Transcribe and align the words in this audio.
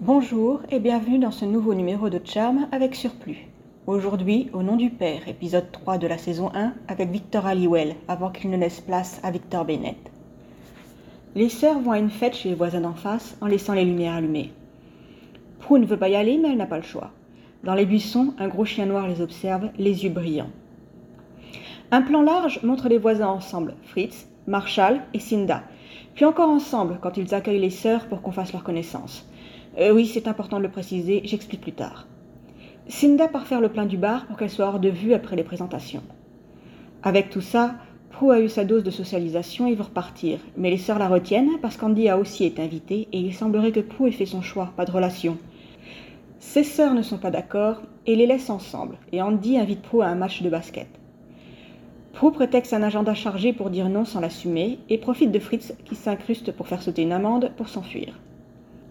Bonjour 0.00 0.60
et 0.70 0.78
bienvenue 0.78 1.18
dans 1.18 1.32
ce 1.32 1.44
nouveau 1.44 1.74
numéro 1.74 2.08
de 2.08 2.20
Charm 2.24 2.68
avec 2.70 2.94
Surplus. 2.94 3.48
Aujourd'hui, 3.88 4.48
au 4.52 4.62
nom 4.62 4.76
du 4.76 4.90
Père, 4.90 5.26
épisode 5.26 5.72
3 5.72 5.98
de 5.98 6.06
la 6.06 6.18
saison 6.18 6.52
1 6.54 6.72
avec 6.86 7.10
Victor 7.10 7.44
Halliwell 7.44 7.96
avant 8.06 8.30
qu'il 8.30 8.48
ne 8.50 8.56
laisse 8.56 8.80
place 8.80 9.18
à 9.24 9.32
Victor 9.32 9.64
Bennett. 9.64 9.98
Les 11.34 11.48
sœurs 11.48 11.80
vont 11.80 11.90
à 11.90 11.98
une 11.98 12.10
fête 12.10 12.36
chez 12.36 12.50
les 12.50 12.54
voisins 12.54 12.82
d'en 12.82 12.94
face 12.94 13.36
en 13.40 13.48
laissant 13.48 13.72
les 13.72 13.84
lumières 13.84 14.14
allumées. 14.14 14.52
Prue 15.58 15.80
ne 15.80 15.86
veut 15.86 15.96
pas 15.96 16.08
y 16.08 16.14
aller 16.14 16.38
mais 16.38 16.50
elle 16.52 16.58
n'a 16.58 16.66
pas 16.66 16.76
le 16.76 16.84
choix. 16.84 17.10
Dans 17.64 17.74
les 17.74 17.84
buissons, 17.84 18.34
un 18.38 18.46
gros 18.46 18.64
chien 18.64 18.86
noir 18.86 19.08
les 19.08 19.20
observe, 19.20 19.70
les 19.78 20.04
yeux 20.04 20.10
brillants. 20.10 20.52
Un 21.90 22.02
plan 22.02 22.22
large 22.22 22.62
montre 22.62 22.88
les 22.88 22.98
voisins 22.98 23.26
ensemble, 23.26 23.74
Fritz, 23.82 24.28
Marshall 24.46 25.00
et 25.12 25.18
Cinda, 25.18 25.64
puis 26.14 26.24
encore 26.24 26.50
ensemble 26.50 26.98
quand 27.02 27.16
ils 27.16 27.34
accueillent 27.34 27.58
les 27.58 27.70
sœurs 27.70 28.06
pour 28.06 28.22
qu'on 28.22 28.30
fasse 28.30 28.52
leur 28.52 28.62
connaissance. 28.62 29.28
Euh, 29.78 29.92
oui, 29.92 30.06
c'est 30.06 30.26
important 30.26 30.58
de 30.58 30.64
le 30.64 30.70
préciser, 30.70 31.20
j'explique 31.24 31.60
plus 31.60 31.72
tard. 31.72 32.08
Cinda 32.88 33.28
part 33.28 33.46
faire 33.46 33.60
le 33.60 33.68
plein 33.68 33.86
du 33.86 33.96
bar 33.96 34.26
pour 34.26 34.36
qu'elle 34.36 34.50
soit 34.50 34.66
hors 34.66 34.80
de 34.80 34.88
vue 34.88 35.14
après 35.14 35.36
les 35.36 35.44
présentations. 35.44 36.02
Avec 37.04 37.30
tout 37.30 37.40
ça, 37.40 37.76
Prue 38.10 38.32
a 38.32 38.40
eu 38.40 38.48
sa 38.48 38.64
dose 38.64 38.82
de 38.82 38.90
socialisation 38.90 39.68
et 39.68 39.76
veut 39.76 39.84
repartir, 39.84 40.40
mais 40.56 40.70
les 40.70 40.78
sœurs 40.78 40.98
la 40.98 41.06
retiennent 41.06 41.60
parce 41.62 41.76
qu'Andy 41.76 42.08
a 42.08 42.18
aussi 42.18 42.44
été 42.44 42.60
invité 42.60 43.06
et 43.12 43.20
il 43.20 43.32
semblerait 43.32 43.70
que 43.70 43.78
Prue 43.78 44.08
ait 44.08 44.12
fait 44.12 44.26
son 44.26 44.42
choix, 44.42 44.72
pas 44.76 44.84
de 44.84 44.90
relation. 44.90 45.38
Ses 46.40 46.64
sœurs 46.64 46.94
ne 46.94 47.02
sont 47.02 47.18
pas 47.18 47.30
d'accord 47.30 47.82
et 48.06 48.16
les 48.16 48.26
laissent 48.26 48.50
ensemble, 48.50 48.98
et 49.12 49.22
Andy 49.22 49.58
invite 49.58 49.82
Prue 49.82 50.02
à 50.02 50.08
un 50.08 50.16
match 50.16 50.42
de 50.42 50.50
basket. 50.50 50.88
Prue 52.14 52.32
prétexte 52.32 52.72
un 52.72 52.82
agenda 52.82 53.14
chargé 53.14 53.52
pour 53.52 53.70
dire 53.70 53.88
non 53.88 54.04
sans 54.04 54.18
l'assumer 54.18 54.80
et 54.88 54.98
profite 54.98 55.30
de 55.30 55.38
Fritz 55.38 55.74
qui 55.84 55.94
s'incruste 55.94 56.50
pour 56.50 56.66
faire 56.66 56.82
sauter 56.82 57.02
une 57.02 57.12
amende 57.12 57.52
pour 57.56 57.68
s'enfuir. 57.68 58.18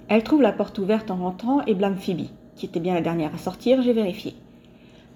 Elle 0.10 0.24
trouve 0.24 0.42
la 0.42 0.54
porte 0.54 0.80
ouverte 0.80 1.12
en 1.12 1.18
rentrant 1.18 1.66
et 1.66 1.74
blâme 1.74 1.98
Phoebe, 1.98 2.28
qui 2.56 2.66
était 2.66 2.80
bien 2.80 2.94
la 2.94 3.02
dernière 3.02 3.34
à 3.34 3.38
sortir, 3.38 3.82
j'ai 3.82 3.92
vérifié. 3.92 4.36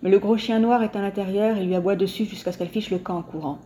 Mais 0.02 0.10
le 0.10 0.20
gros 0.20 0.36
chien 0.36 0.60
noir 0.60 0.84
est 0.84 0.98
à 0.98 1.02
l'intérieur 1.02 1.58
et 1.58 1.64
lui 1.64 1.76
aboie 1.76 1.96
dessus 1.96 2.26
jusqu'à 2.26 2.52
ce 2.52 2.58
qu'elle 2.58 2.68
fiche 2.68 2.92
le 2.92 2.98
camp 2.98 3.18
en 3.18 3.22
courant. 3.22 3.60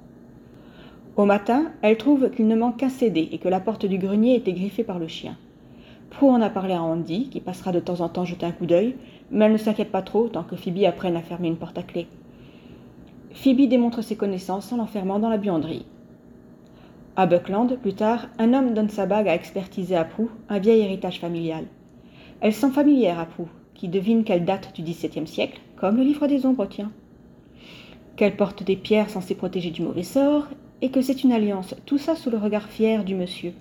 Au 1.18 1.26
matin, 1.26 1.72
elle 1.82 1.98
trouve 1.98 2.30
qu'il 2.30 2.48
ne 2.48 2.56
manque 2.56 2.78
qu'un 2.78 2.90
CD 2.90 3.28
et 3.32 3.40
que 3.40 3.50
la 3.50 3.60
porte 3.60 3.88
du 3.88 3.98
grenier 3.98 4.36
était 4.36 4.54
griffée 4.54 4.84
par 4.84 5.00
le 5.00 5.08
chien. 5.08 5.36
Prue 6.12 6.28
en 6.28 6.42
a 6.42 6.50
parlé 6.50 6.74
à 6.74 6.84
Andy, 6.84 7.30
qui 7.30 7.40
passera 7.40 7.72
de 7.72 7.80
temps 7.80 8.02
en 8.02 8.10
temps 8.10 8.26
jeter 8.26 8.46
un 8.46 8.52
coup 8.52 8.68
d'œil, 8.68 8.96
mais 9.32 9.46
elle 9.46 9.54
ne 9.54 9.58
s'inquiète 9.58 9.92
pas 9.92 10.04
trop 10.04 10.28
tant 10.28 10.44
que 10.44 10.56
Phoebe 10.56 10.84
apprenne 10.84 11.16
à 11.16 11.22
fermer 11.22 11.48
une 11.48 11.58
porte 11.58 11.78
à 11.78 11.84
clé. 11.84 12.08
Phoebe 13.32 13.68
démontre 13.68 14.04
ses 14.04 14.16
connaissances 14.16 14.72
en 14.72 14.78
l'enfermant 14.78 15.20
dans 15.20 15.30
la 15.30 15.38
buanderie. 15.38 15.86
À 17.18 17.28
Buckland, 17.28 17.78
plus 17.78 17.94
tard, 17.94 18.28
un 18.40 18.54
homme 18.54 18.74
donne 18.74 18.90
sa 18.90 19.06
bague 19.06 19.30
à 19.30 19.36
expertiser 19.36 19.96
à 19.96 20.04
Prue, 20.04 20.28
un 20.50 20.60
vieil 20.60 20.82
héritage 20.82 21.22
familial. 21.22 21.64
Elle 22.42 22.54
sent 22.54 22.72
familière 22.72 23.20
à 23.20 23.26
Prue, 23.26 23.46
qui 23.74 23.88
devine 23.88 24.26
qu'elle 24.26 24.44
date 24.44 24.76
du 24.76 24.82
XVIIe 24.82 25.26
siècle, 25.26 25.62
comme 25.78 25.96
le 25.96 26.04
livre 26.04 26.28
des 26.28 26.46
ombres, 26.46 26.66
tiens. 26.66 26.92
Qu'elle 28.18 28.36
porte 28.36 28.64
des 28.64 28.76
pierres 28.76 29.10
censées 29.10 29.36
protéger 29.36 29.72
du 29.72 29.82
mauvais 29.82 30.04
sort, 30.04 30.48
et 30.82 30.92
que 30.92 31.02
c'est 31.02 31.24
une 31.24 31.32
alliance, 31.32 31.74
tout 31.86 31.98
ça 31.98 32.16
sous 32.16 32.30
le 32.30 32.38
regard 32.38 32.68
fier 32.68 33.06
du 33.06 33.16
monsieur. 33.16 33.54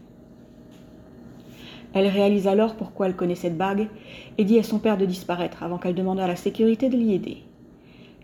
Elle 1.93 2.09
réalise 2.09 2.49
alors 2.49 2.75
pourquoi 2.75 3.07
elle 3.07 3.15
connaît 3.15 3.37
cette 3.37 3.57
bague 3.57 3.87
et 4.37 4.45
dit 4.45 4.59
à 4.59 4.65
son 4.65 4.81
père 4.81 4.99
de 4.99 5.07
disparaître 5.07 5.63
avant 5.63 5.79
qu'elle 5.79 5.95
demande 5.95 6.19
à 6.19 6.27
la 6.27 6.35
sécurité 6.35 6.89
de 6.89 6.97
l'y 6.97 7.15
aider. 7.15 7.37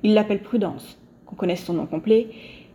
Il 0.02 0.14
l'appelle 0.14 0.42
Prudence, 0.42 0.98
qu'on 1.24 1.36
connaisse 1.36 1.64
son 1.64 1.74
nom 1.74 1.86
complet, 1.86 2.30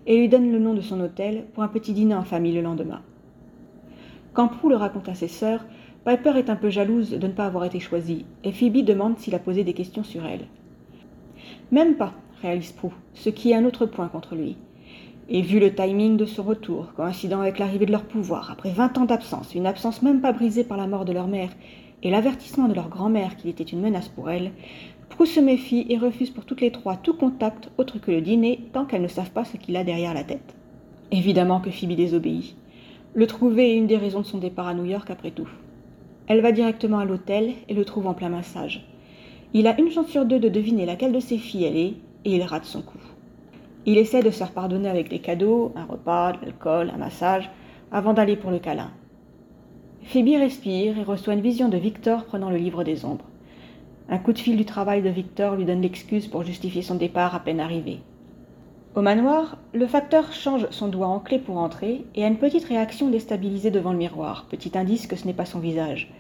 et 0.06 0.18
lui 0.18 0.30
donne 0.30 0.52
le 0.52 0.60
nom 0.60 0.74
de 0.74 0.82
son 0.82 1.00
hôtel 1.00 1.46
pour 1.54 1.64
un 1.64 1.68
petit 1.68 1.94
dîner 1.94 2.16
en 2.16 2.24
famille 2.24 2.54
le 2.54 2.62
lendemain. 2.62 3.02
Quand 4.34 4.48
Prue 4.50 4.70
le 4.70 4.76
raconte 4.76 5.10
à 5.10 5.16
ses 5.16 5.28
sœurs, 5.28 5.66
Piper 6.06 6.38
est 6.38 6.50
un 6.50 6.56
peu 6.56 6.70
jalouse 6.70 7.12
de 7.12 7.28
ne 7.28 7.32
pas 7.32 7.46
avoir 7.46 7.66
été 7.66 7.80
choisie, 7.80 8.26
et 8.44 8.52
Phoebe 8.52 8.86
demande 8.86 9.18
s'il 9.18 9.34
a 9.34 9.40
posé 9.40 9.64
des 9.64 9.74
questions 9.74 10.04
sur 10.04 10.26
elle. 10.26 10.46
Même 11.72 11.96
pas, 11.96 12.14
réalise 12.42 12.72
Prue, 12.72 12.90
ce 13.14 13.30
qui 13.30 13.52
est 13.52 13.56
un 13.56 13.66
autre 13.66 13.86
point 13.86 14.08
contre 14.08 14.36
lui. 14.36 14.58
Et 15.30 15.42
vu 15.42 15.60
le 15.60 15.74
timing 15.74 16.18
de 16.18 16.26
son 16.26 16.44
retour, 16.44 16.94
coïncidant 16.96 17.42
avec 17.42 17.58
l'arrivée 17.58 17.88
de 17.88 17.92
leur 17.92 18.04
pouvoir, 18.04 18.52
après 18.52 18.70
vingt 18.70 18.96
ans 19.00 19.06
d'absence, 19.06 19.56
une 19.56 19.66
absence 19.66 20.04
même 20.04 20.22
pas 20.22 20.34
brisée 20.34 20.64
par 20.64 20.78
la 20.78 20.86
mort 20.86 21.06
de 21.06 21.14
leur 21.14 21.28
mère, 21.28 21.50
et 22.04 22.12
l'avertissement 22.12 22.68
de 22.68 22.76
leur 22.76 22.90
grand-mère 22.90 23.36
qu'il 23.36 23.50
était 23.50 23.64
une 23.64 23.82
menace 23.82 24.10
pour 24.10 24.30
elle, 24.30 24.52
Prue 25.10 25.28
se 25.28 25.40
méfie 25.40 25.86
et 25.90 25.98
refuse 25.98 26.30
pour 26.30 26.46
toutes 26.46 26.62
les 26.62 26.72
trois 26.72 26.98
tout 26.98 27.14
contact 27.14 27.70
autre 27.78 28.00
que 28.00 28.12
le 28.12 28.22
dîner 28.22 28.60
tant 28.74 28.86
qu'elles 28.86 29.02
ne 29.02 29.08
savent 29.08 29.32
pas 29.32 29.46
ce 29.46 29.58
qu'il 29.58 29.78
a 29.78 29.84
derrière 29.84 30.14
la 30.14 30.24
tête. 30.24 30.56
Évidemment 31.12 31.62
que 31.62 31.70
Phoebe 31.70 31.96
désobéit. 31.96 32.56
Le 33.14 33.28
trouver 33.28 33.72
est 33.72 33.78
une 33.78 33.88
des 33.88 33.98
raisons 33.98 34.22
de 34.22 34.26
son 34.26 34.40
départ 34.40 34.68
à 34.68 34.74
New 34.74 34.86
York 34.86 35.10
après 35.10 35.32
tout. 35.32 35.48
Elle 36.28 36.42
va 36.42 36.52
directement 36.52 37.00
à 37.00 37.06
l'hôtel 37.06 37.54
et 37.70 37.74
le 37.74 37.86
trouve 37.86 38.08
en 38.08 38.14
plein 38.14 38.30
massage. 38.30 38.86
Il 39.54 39.68
a 39.68 39.80
une 39.80 39.92
chance 39.92 40.08
sur 40.08 40.26
deux 40.26 40.40
de 40.40 40.50
deviner 40.50 40.86
laquelle 40.86 41.14
de 41.14 41.20
ses 41.20 41.38
filles 41.38 41.64
elle 41.66 41.78
est 41.78 41.94
et 42.26 42.36
il 42.36 42.44
rate 42.44 42.66
son 42.66 42.82
coup. 42.82 42.98
Il 43.86 43.98
essaie 43.98 44.24
de 44.24 44.32
se 44.32 44.40
faire 44.40 44.52
pardonner 44.52 44.90
avec 44.90 45.10
des 45.10 45.20
cadeaux, 45.20 45.72
un 45.76 45.86
repas, 45.86 46.34
de 46.34 46.40
l'alcool, 46.42 46.92
un 46.94 46.98
massage, 46.98 47.52
avant 47.92 48.14
d'aller 48.14 48.36
pour 48.36 48.50
le 48.50 48.60
câlin. 48.60 48.92
Phoebe 50.02 50.40
respire 50.40 50.98
et 50.98 51.04
reçoit 51.04 51.36
une 51.36 51.42
vision 51.42 51.70
de 51.70 51.78
Victor 51.78 52.26
prenant 52.26 52.50
le 52.50 52.58
livre 52.58 52.84
des 52.84 53.06
ombres. 53.06 53.26
Un 54.08 54.20
coup 54.20 54.34
de 54.34 54.40
fil 54.40 54.56
du 54.56 54.66
travail 54.66 55.02
de 55.02 55.10
Victor 55.10 55.56
lui 55.56 55.66
donne 55.66 55.82
l'excuse 55.82 56.28
pour 56.28 56.44
justifier 56.44 56.84
son 56.84 56.96
départ 56.96 57.34
à 57.34 57.40
peine 57.40 57.60
arrivé. 57.60 58.00
Au 58.96 59.02
manoir, 59.02 59.58
le 59.74 59.88
facteur 59.88 60.32
change 60.32 60.68
son 60.70 60.88
doigt 60.88 61.08
en 61.08 61.20
clé 61.20 61.40
pour 61.40 61.58
entrer 61.58 62.06
et 62.14 62.24
a 62.24 62.28
une 62.28 62.38
petite 62.38 62.66
réaction 62.66 63.10
déstabilisée 63.10 63.72
devant 63.72 63.92
le 63.92 63.98
miroir, 63.98 64.46
petit 64.50 64.78
indice 64.78 65.08
que 65.08 65.16
ce 65.16 65.26
n'est 65.26 65.34
pas 65.34 65.46
son 65.46 65.60
visage. 65.60 66.14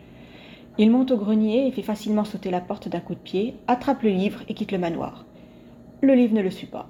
Il 0.77 0.91
monte 0.91 1.11
au 1.11 1.17
grenier 1.17 1.67
et 1.67 1.71
fait 1.71 1.83
facilement 1.83 2.25
sauter 2.25 2.49
la 2.49 2.59
porte 2.59 2.89
d'un 2.89 2.99
coup 2.99 3.13
de 3.13 3.19
pied, 3.19 3.55
attrape 3.67 4.01
le 4.01 4.09
livre 4.09 4.41
et 4.49 4.55
quitte 4.55 4.73
le 4.73 4.79
manoir. 4.79 5.25
Le 6.01 6.15
livre 6.15 6.33
ne 6.33 6.41
le 6.41 6.49
suit 6.49 6.67
pas. 6.67 6.89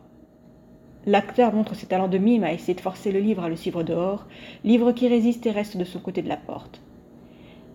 L'acteur 1.05 1.53
montre 1.53 1.75
ses 1.75 1.85
talents 1.85 2.07
de 2.07 2.17
mime 2.17 2.43
à 2.43 2.51
essayer 2.53 2.73
de 2.73 2.81
forcer 2.81 3.11
le 3.11 3.19
livre 3.19 3.43
à 3.43 3.49
le 3.49 3.55
suivre 3.55 3.83
dehors, 3.83 4.25
livre 4.63 4.91
qui 4.91 5.07
résiste 5.07 5.45
et 5.45 5.51
reste 5.51 5.77
de 5.77 5.83
son 5.83 5.99
côté 5.99 6.23
de 6.23 6.29
la 6.29 6.37
porte. 6.37 6.81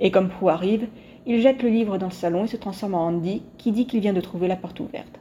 Et 0.00 0.10
comme 0.10 0.31
Prue 0.31 0.48
arrive, 0.48 0.88
il 1.32 1.41
jette 1.41 1.62
le 1.62 1.68
livre 1.68 1.96
dans 1.96 2.08
le 2.08 2.12
salon 2.12 2.42
et 2.42 2.48
se 2.48 2.56
transforme 2.56 2.96
en 2.96 3.06
Andy, 3.06 3.44
qui 3.56 3.70
dit 3.70 3.86
qu'il 3.86 4.00
vient 4.00 4.12
de 4.12 4.20
trouver 4.20 4.48
la 4.48 4.56
porte 4.56 4.80
ouverte. 4.80 5.20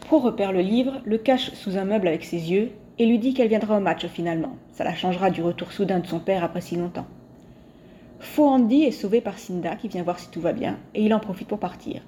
Prue 0.00 0.16
repère 0.16 0.52
le 0.52 0.62
livre, 0.62 1.02
le 1.04 1.18
cache 1.18 1.52
sous 1.52 1.76
un 1.76 1.84
meuble 1.84 2.08
avec 2.08 2.24
ses 2.24 2.50
yeux 2.50 2.70
et 2.98 3.04
lui 3.04 3.18
dit 3.18 3.34
qu'elle 3.34 3.50
viendra 3.50 3.76
au 3.76 3.80
match 3.80 4.06
finalement. 4.06 4.56
Ça 4.72 4.84
la 4.84 4.94
changera 4.94 5.28
du 5.28 5.42
retour 5.42 5.70
soudain 5.70 5.98
de 5.98 6.06
son 6.06 6.18
père 6.18 6.42
après 6.42 6.62
si 6.62 6.76
longtemps. 6.76 7.04
Faux 8.20 8.48
Andy 8.48 8.84
est 8.84 8.90
sauvé 8.90 9.20
par 9.20 9.38
Cinda 9.38 9.76
qui 9.76 9.88
vient 9.88 10.02
voir 10.02 10.18
si 10.18 10.30
tout 10.30 10.40
va 10.40 10.54
bien 10.54 10.78
et 10.94 11.04
il 11.04 11.12
en 11.12 11.20
profite 11.20 11.48
pour 11.48 11.58
partir. 11.58 12.00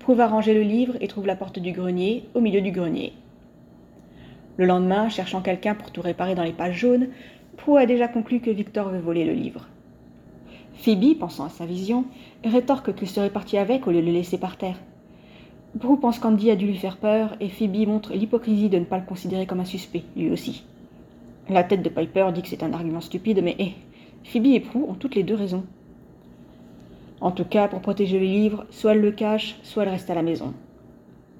Prue 0.00 0.16
va 0.16 0.26
ranger 0.26 0.54
le 0.54 0.62
livre 0.62 0.94
et 1.00 1.06
trouve 1.06 1.28
la 1.28 1.36
porte 1.36 1.60
du 1.60 1.70
grenier 1.70 2.28
au 2.34 2.40
milieu 2.40 2.60
du 2.60 2.72
grenier. 2.72 3.12
Le 4.56 4.66
lendemain, 4.66 5.08
cherchant 5.08 5.42
quelqu'un 5.42 5.76
pour 5.76 5.92
tout 5.92 6.02
réparer 6.02 6.34
dans 6.34 6.42
les 6.42 6.50
pages 6.50 6.80
jaunes, 6.80 7.10
Prue 7.56 7.78
a 7.78 7.86
déjà 7.86 8.08
conclu 8.08 8.40
que 8.40 8.50
Victor 8.50 8.88
veut 8.88 8.98
voler 8.98 9.24
le 9.24 9.34
livre. 9.34 9.68
Phoebe, 10.74 11.18
pensant 11.18 11.44
à 11.44 11.48
sa 11.48 11.66
vision, 11.66 12.04
rétorque 12.44 12.94
qu'il 12.94 13.08
serait 13.08 13.30
parti 13.30 13.56
avec 13.56 13.86
au 13.86 13.90
lieu 13.90 14.00
de 14.00 14.06
le 14.06 14.12
laisser 14.12 14.38
par 14.38 14.56
terre. 14.56 14.78
Prue 15.78 15.98
pense 15.98 16.18
qu'Andy 16.18 16.50
a 16.50 16.56
dû 16.56 16.66
lui 16.66 16.76
faire 16.76 16.98
peur 16.98 17.34
et 17.40 17.48
Phoebe 17.48 17.86
montre 17.86 18.12
l'hypocrisie 18.12 18.68
de 18.68 18.78
ne 18.78 18.84
pas 18.84 18.98
le 18.98 19.06
considérer 19.06 19.46
comme 19.46 19.60
un 19.60 19.64
suspect, 19.64 20.04
lui 20.16 20.30
aussi. 20.30 20.64
La 21.48 21.64
tête 21.64 21.82
de 21.82 21.88
Piper 21.88 22.26
dit 22.34 22.42
que 22.42 22.48
c'est 22.48 22.62
un 22.62 22.72
argument 22.72 23.00
stupide, 23.00 23.42
mais 23.42 23.56
hé, 23.58 23.72
Phoebe 24.24 24.46
et 24.46 24.60
Prue 24.60 24.84
ont 24.86 24.94
toutes 24.94 25.14
les 25.14 25.22
deux 25.22 25.34
raison. 25.34 25.64
En 27.20 27.30
tout 27.30 27.44
cas, 27.44 27.68
pour 27.68 27.80
protéger 27.80 28.18
le 28.18 28.26
livre, 28.26 28.66
soit 28.70 28.92
elle 28.92 29.00
le 29.00 29.12
cache, 29.12 29.56
soit 29.62 29.84
elle 29.84 29.90
reste 29.90 30.10
à 30.10 30.14
la 30.14 30.22
maison. 30.22 30.54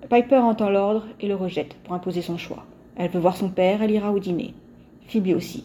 Piper 0.09 0.39
entend 0.39 0.71
l'ordre 0.71 1.07
et 1.21 1.29
le 1.29 1.35
rejette 1.35 1.75
pour 1.85 1.95
imposer 1.95 2.23
son 2.23 2.39
choix. 2.39 2.65
Elle 2.97 3.11
veut 3.11 3.21
voir 3.21 3.37
son 3.37 3.49
père, 3.49 3.83
elle 3.83 3.91
ira 3.91 4.13
au 4.13 4.19
dîner. 4.19 4.55
Phoebe 5.09 5.37
aussi. 5.37 5.65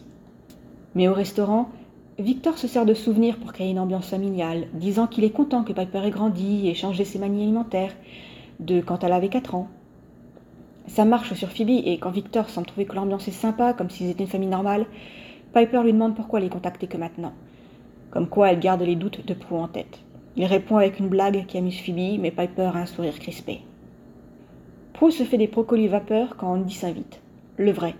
Mais 0.94 1.08
au 1.08 1.14
restaurant, 1.14 1.70
Victor 2.18 2.58
se 2.58 2.66
sert 2.66 2.84
de 2.84 2.94
souvenirs 2.94 3.36
pour 3.36 3.52
créer 3.52 3.70
une 3.70 3.78
ambiance 3.78 4.08
familiale, 4.10 4.66
disant 4.72 5.06
qu'il 5.06 5.22
est 5.22 5.30
content 5.30 5.62
que 5.62 5.72
Piper 5.72 6.04
ait 6.04 6.10
grandi 6.10 6.68
et 6.68 6.74
changé 6.74 7.04
ses 7.04 7.20
manies 7.20 7.44
alimentaires, 7.44 7.94
de 8.58 8.80
quand 8.80 9.04
elle 9.04 9.12
avait 9.12 9.28
4 9.28 9.54
ans. 9.54 9.68
Ça 10.88 11.04
marche 11.04 11.34
sur 11.34 11.50
Phoebe 11.50 11.70
et 11.84 11.98
quand 11.98 12.10
Victor 12.10 12.48
semble 12.48 12.66
trouver 12.66 12.86
que 12.86 12.96
l'ambiance 12.96 13.28
est 13.28 13.30
sympa, 13.30 13.72
comme 13.72 13.88
s'ils 13.88 14.10
étaient 14.10 14.24
une 14.24 14.30
famille 14.30 14.48
normale, 14.48 14.86
Piper 15.54 15.82
lui 15.84 15.92
demande 15.92 16.16
pourquoi 16.16 16.40
les 16.40 16.48
contacter 16.48 16.88
que 16.88 16.96
maintenant. 16.96 17.34
Comme 18.10 18.28
quoi 18.28 18.50
elle 18.50 18.58
garde 18.58 18.82
les 18.82 18.96
doutes 18.96 19.24
de 19.24 19.34
Prue 19.34 19.54
en 19.54 19.68
tête. 19.68 20.00
Il 20.34 20.46
répond 20.46 20.76
avec 20.76 20.98
une 20.98 21.08
blague 21.08 21.46
qui 21.46 21.56
amuse 21.56 21.78
Phoebe, 21.78 22.18
mais 22.20 22.32
Piper 22.32 22.72
a 22.74 22.78
un 22.78 22.86
sourire 22.86 23.20
crispé. 23.20 23.60
Prue 24.92 25.12
se 25.12 25.22
fait 25.22 25.38
des 25.38 25.46
procolis 25.46 25.86
vapeur 25.86 26.36
quand 26.36 26.48
Andy 26.48 26.74
s'invite. 26.74 27.20
Le 27.58 27.70
vrai, 27.70 27.94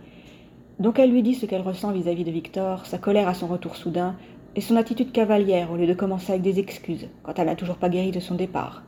donc 0.79 0.99
elle 0.99 1.11
lui 1.11 1.23
dit 1.23 1.35
ce 1.35 1.47
qu'elle 1.47 1.63
ressent 1.63 1.93
vis-à-vis 1.93 2.25
de 2.25 2.31
Victor, 2.31 2.87
sa 2.87 2.99
colère 2.99 3.29
à 3.29 3.35
son 3.35 3.49
retour 3.49 3.77
soudain, 3.77 4.17
et 4.55 4.61
son 4.61 4.77
attitude 4.77 5.13
cavalière 5.13 5.71
au 5.71 5.77
lieu 5.77 5.87
de 5.87 5.95
commencer 5.95 6.33
avec 6.33 6.43
des 6.43 6.59
excuses 6.59 7.09
quand 7.23 7.39
elle 7.39 7.47
n'a 7.47 7.57
toujours 7.57 7.77
pas 7.77 7.89
guéri 7.89 8.11
de 8.11 8.21
son 8.21 8.35
départ. 8.35 8.83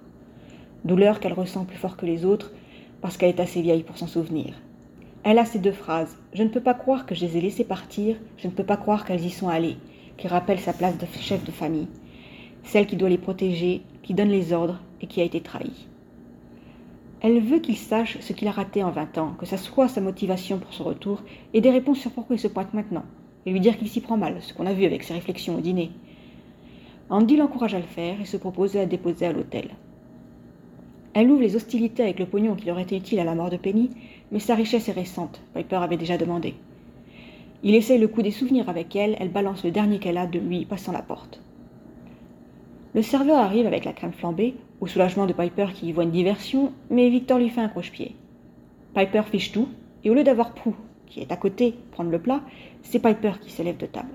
Douleur 0.85 1.21
qu'elle 1.21 1.33
ressent 1.33 1.65
plus 1.65 1.77
fort 1.77 1.97
que 1.97 2.07
les 2.07 2.25
autres 2.25 2.53
parce 3.01 3.17
qu'elle 3.17 3.29
est 3.29 3.41
assez 3.41 3.63
vieille 3.63 3.83
pour 3.83 3.99
s'en 3.99 4.07
souvenir. 4.07 4.55
Elle 5.23 5.39
a 5.39 5.45
ces 5.45 5.59
deux 5.59 5.73
phrases 5.73 6.17
Je 6.33 6.43
ne 6.43 6.49
peux 6.49 6.61
pas 6.61 6.75
croire 6.75 7.07
que 7.07 7.15
je 7.15 7.25
les 7.25 7.37
ai 7.37 7.41
laissées 7.41 7.65
partir, 7.65 8.17
je 8.39 8.47
ne 8.47 8.53
peux 8.53 8.65
pas 8.65 8.77
croire 8.77 9.05
qu'elles 9.05 9.25
y 9.25 9.31
sont 9.31 9.49
allées, 9.49 9.77
qui 10.17 10.29
rappellent 10.29 10.61
sa 10.61 10.73
place 10.73 10.97
de 10.97 11.07
chef 11.21 11.45
de 11.45 11.51
famille. 11.51 11.89
celle 12.63 12.87
qui 12.87 12.97
doit 12.97 13.09
les 13.09 13.19
protéger, 13.19 13.83
qui 14.03 14.15
donne 14.15 14.29
les 14.29 14.53
ordres 14.53 14.81
et 15.01 15.07
qui 15.07 15.21
a 15.21 15.25
été 15.25 15.41
trahie. 15.41 15.87
Elle 17.23 17.41
veut 17.41 17.59
qu'il 17.59 17.77
sache 17.77 18.19
ce 18.21 18.33
qu'il 18.33 18.49
a 18.49 18.53
raté 18.53 18.83
en 18.83 18.91
vingt 18.91 19.19
ans, 19.19 19.35
que 19.39 19.45
ça 19.45 19.59
soit 19.59 19.89
sa 19.89 20.01
motivation 20.01 20.59
pour 20.59 20.73
son 20.73 20.85
retour, 20.85 21.23
et 21.53 21.61
des 21.61 21.71
réponses 21.71 21.99
sur 21.99 22.13
pourquoi 22.13 22.37
il 22.37 22.39
se 22.39 22.49
pointe 22.49 22.73
maintenant, 22.73 23.05
et 23.45 23.53
lui 23.53 23.61
dire 23.61 23.77
qu'il 23.77 23.89
s'y 23.89 24.01
prend 24.01 24.17
mal, 24.17 24.37
ce 24.41 24.55
qu'on 24.55 24.65
a 24.65 24.73
vu 24.73 24.87
avec 24.87 25.03
ses 25.03 25.13
réflexions 25.13 25.57
au 25.57 25.61
dîner. 25.61 25.91
Andy 27.11 27.37
l'encourage 27.37 27.75
à 27.75 27.79
le 27.79 27.85
faire 27.85 28.19
et 28.23 28.25
se 28.25 28.39
propose 28.39 28.73
de 28.73 28.79
la 28.79 28.87
déposer 28.87 29.27
à 29.27 29.33
l'hôtel. 29.33 29.69
Elle 31.13 31.31
ouvre 31.31 31.43
les 31.43 31.57
hostilités 31.57 32.05
avec 32.05 32.19
le 32.19 32.27
pognon 32.27 32.55
qui 32.55 32.67
leur 32.67 32.79
était 32.79 32.97
utile 32.97 33.21
à 33.21 33.25
la 33.25 33.35
mort 33.35 33.51
de 33.51 33.59
Penny, 33.59 33.91
mais 34.33 34.39
sa 34.39 34.55
richesse 34.55 34.89
est 34.89 34.93
récente, 34.93 35.43
Piper 35.55 35.77
avait 35.77 35.99
déjà 35.99 36.17
demandé. 36.17 36.55
Il 37.63 37.75
essaye 37.75 37.99
le 37.99 38.09
coup 38.09 38.23
des 38.23 38.31
souvenirs 38.31 38.71
avec 38.71 38.97
elle, 38.97 39.17
elle 39.21 39.29
balance 39.29 39.65
le 39.65 39.73
dernier 39.73 39.99
qu'elle 39.99 40.17
a 40.17 40.27
de 40.27 40.39
lui 40.39 40.65
passant 40.65 40.93
la 40.93 41.03
porte. 41.03 41.43
Le 42.93 43.03
serveur 43.03 43.39
arrive 43.39 43.67
avec 43.67 43.85
la 43.85 43.93
crème 43.93 44.13
flambée, 44.13 44.57
au 44.81 44.89
soulagement 44.89 45.27
de 45.27 45.33
Piper 45.33 45.67
qui 45.73 45.87
y 45.87 45.93
voit 45.93 46.05
une 46.05 46.11
diversion, 46.11 46.73
mais 46.91 47.09
Victor 47.09 47.39
lui 47.39 47.49
fait 47.49 47.61
un 47.61 47.69
croche-pied. 47.69 48.17
Piper 48.95 49.23
fiche 49.31 49.53
tout, 49.53 49.69
et 50.03 50.11
au 50.11 50.15
lieu 50.15 50.25
d'avoir 50.25 50.55
Prou, 50.55 50.75
qui 51.07 51.21
est 51.21 51.31
à 51.31 51.37
côté, 51.37 51.75
prendre 51.93 52.11
le 52.11 52.19
plat, 52.19 52.41
c'est 52.83 52.99
Piper 52.99 53.33
qui 53.41 53.53
se 53.53 53.63
lève 53.63 53.77
de 53.77 53.87
table. 53.87 54.15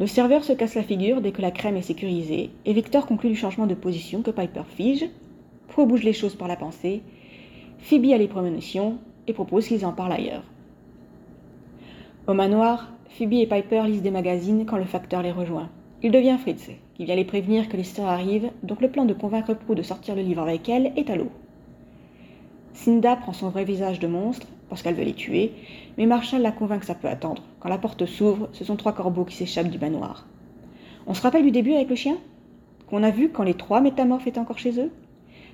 Le 0.00 0.06
serveur 0.06 0.44
se 0.44 0.54
casse 0.54 0.74
la 0.74 0.82
figure 0.82 1.20
dès 1.20 1.32
que 1.32 1.42
la 1.42 1.50
crème 1.50 1.76
est 1.76 1.82
sécurisée, 1.82 2.50
et 2.64 2.72
Victor 2.72 3.06
conclut 3.06 3.30
du 3.30 3.36
changement 3.36 3.66
de 3.66 3.74
position 3.74 4.22
que 4.22 4.30
Piper 4.30 4.62
fige. 4.66 5.04
Prou 5.68 5.84
bouge 5.84 6.04
les 6.04 6.14
choses 6.14 6.36
par 6.36 6.48
la 6.48 6.56
pensée, 6.56 7.02
Phoebe 7.78 8.12
a 8.12 8.18
les 8.18 8.28
prémonitions 8.28 8.98
et 9.26 9.34
propose 9.34 9.68
qu'ils 9.68 9.84
en 9.84 9.92
parlent 9.92 10.12
ailleurs. 10.12 10.44
Au 12.26 12.34
manoir, 12.34 12.92
Phoebe 13.10 13.34
et 13.34 13.46
Piper 13.46 13.82
lisent 13.86 14.02
des 14.02 14.10
magazines 14.10 14.64
quand 14.64 14.78
le 14.78 14.84
facteur 14.84 15.22
les 15.22 15.32
rejoint. 15.32 15.68
Il 16.02 16.10
devient 16.10 16.38
Fritz, 16.40 16.70
qui 16.96 17.04
vient 17.04 17.14
les 17.14 17.24
prévenir 17.24 17.68
que 17.68 17.76
les 17.76 17.84
sœurs 17.84 18.08
arrivent, 18.08 18.50
donc 18.62 18.80
le 18.80 18.90
plan 18.90 19.04
de 19.04 19.12
convaincre 19.12 19.52
Prou 19.52 19.74
de 19.74 19.82
sortir 19.82 20.14
le 20.14 20.22
livre 20.22 20.40
avec 20.40 20.66
elle 20.70 20.92
est 20.96 21.10
à 21.10 21.16
l'eau. 21.16 21.30
Cinda 22.72 23.16
prend 23.16 23.34
son 23.34 23.50
vrai 23.50 23.64
visage 23.64 24.00
de 24.00 24.06
monstre, 24.06 24.46
parce 24.70 24.82
qu'elle 24.82 24.94
veut 24.94 25.04
les 25.04 25.12
tuer, 25.12 25.52
mais 25.98 26.06
Marshall 26.06 26.40
la 26.40 26.52
convainc 26.52 26.80
que 26.80 26.86
ça 26.86 26.94
peut 26.94 27.08
attendre. 27.08 27.42
Quand 27.60 27.68
la 27.68 27.76
porte 27.76 28.06
s'ouvre, 28.06 28.48
ce 28.52 28.64
sont 28.64 28.76
trois 28.76 28.94
corbeaux 28.94 29.26
qui 29.26 29.36
s'échappent 29.36 29.68
du 29.68 29.78
manoir. 29.78 30.26
On 31.06 31.12
se 31.12 31.20
rappelle 31.20 31.44
du 31.44 31.50
début 31.50 31.74
avec 31.74 31.90
le 31.90 31.96
chien? 31.96 32.16
Qu'on 32.88 33.02
a 33.02 33.10
vu 33.10 33.28
quand 33.28 33.42
les 33.42 33.54
trois 33.54 33.82
métamorphes 33.82 34.26
étaient 34.26 34.40
encore 34.40 34.58
chez 34.58 34.80
eux? 34.80 34.90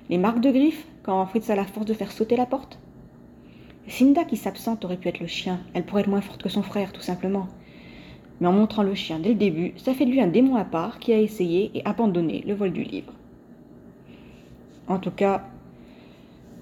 Les 0.09 0.17
marques 0.17 0.41
de 0.41 0.51
griffes, 0.51 0.87
quand 1.03 1.25
Fritz 1.25 1.49
a 1.49 1.55
la 1.55 1.65
force 1.65 1.85
de 1.85 1.93
faire 1.93 2.11
sauter 2.11 2.37
la 2.37 2.45
porte? 2.45 2.79
Cinda 3.89 4.23
qui 4.23 4.37
s'absente 4.37 4.85
aurait 4.85 4.97
pu 4.97 5.09
être 5.09 5.19
le 5.19 5.27
chien, 5.27 5.59
elle 5.73 5.83
pourrait 5.83 6.01
être 6.03 6.09
moins 6.09 6.21
forte 6.21 6.41
que 6.41 6.49
son 6.49 6.63
frère, 6.63 6.93
tout 6.93 7.01
simplement 7.01 7.47
mais 8.43 8.49
en 8.49 8.51
montrant 8.51 8.83
le 8.83 8.93
chien 8.93 9.19
dès 9.19 9.29
le 9.29 9.35
début, 9.35 9.71
ça 9.77 9.93
fait 9.93 10.03
de 10.03 10.11
lui 10.11 10.19
un 10.19 10.27
démon 10.27 10.57
à 10.57 10.65
part 10.65 10.99
qui 10.99 11.13
a 11.13 11.17
essayé 11.17 11.71
et 11.75 11.81
abandonné 11.85 12.43
le 12.45 12.53
vol 12.53 12.73
du 12.73 12.83
livre. 12.83 13.13
En 14.89 14.99
tout 14.99 15.11
cas, 15.11 15.45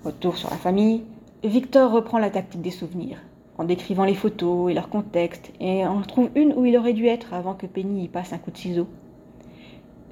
retour 0.05 0.37
sur 0.37 0.51
la 0.51 0.57
famille, 0.57 1.01
Victor 1.43 1.91
reprend 1.91 2.19
la 2.19 2.29
tactique 2.29 2.61
des 2.61 2.69
souvenirs, 2.69 3.17
en 3.57 3.63
décrivant 3.63 4.05
les 4.05 4.13
photos 4.13 4.69
et 4.69 4.75
leur 4.75 4.89
contexte, 4.89 5.51
et 5.59 5.83
en 5.83 6.03
trouve 6.03 6.29
une 6.35 6.53
où 6.53 6.67
il 6.67 6.77
aurait 6.77 6.93
dû 6.93 7.07
être 7.07 7.33
avant 7.33 7.55
que 7.55 7.65
Penny 7.65 8.03
y 8.03 8.07
passe 8.07 8.31
un 8.31 8.37
coup 8.37 8.51
de 8.51 8.57
ciseau. 8.57 8.87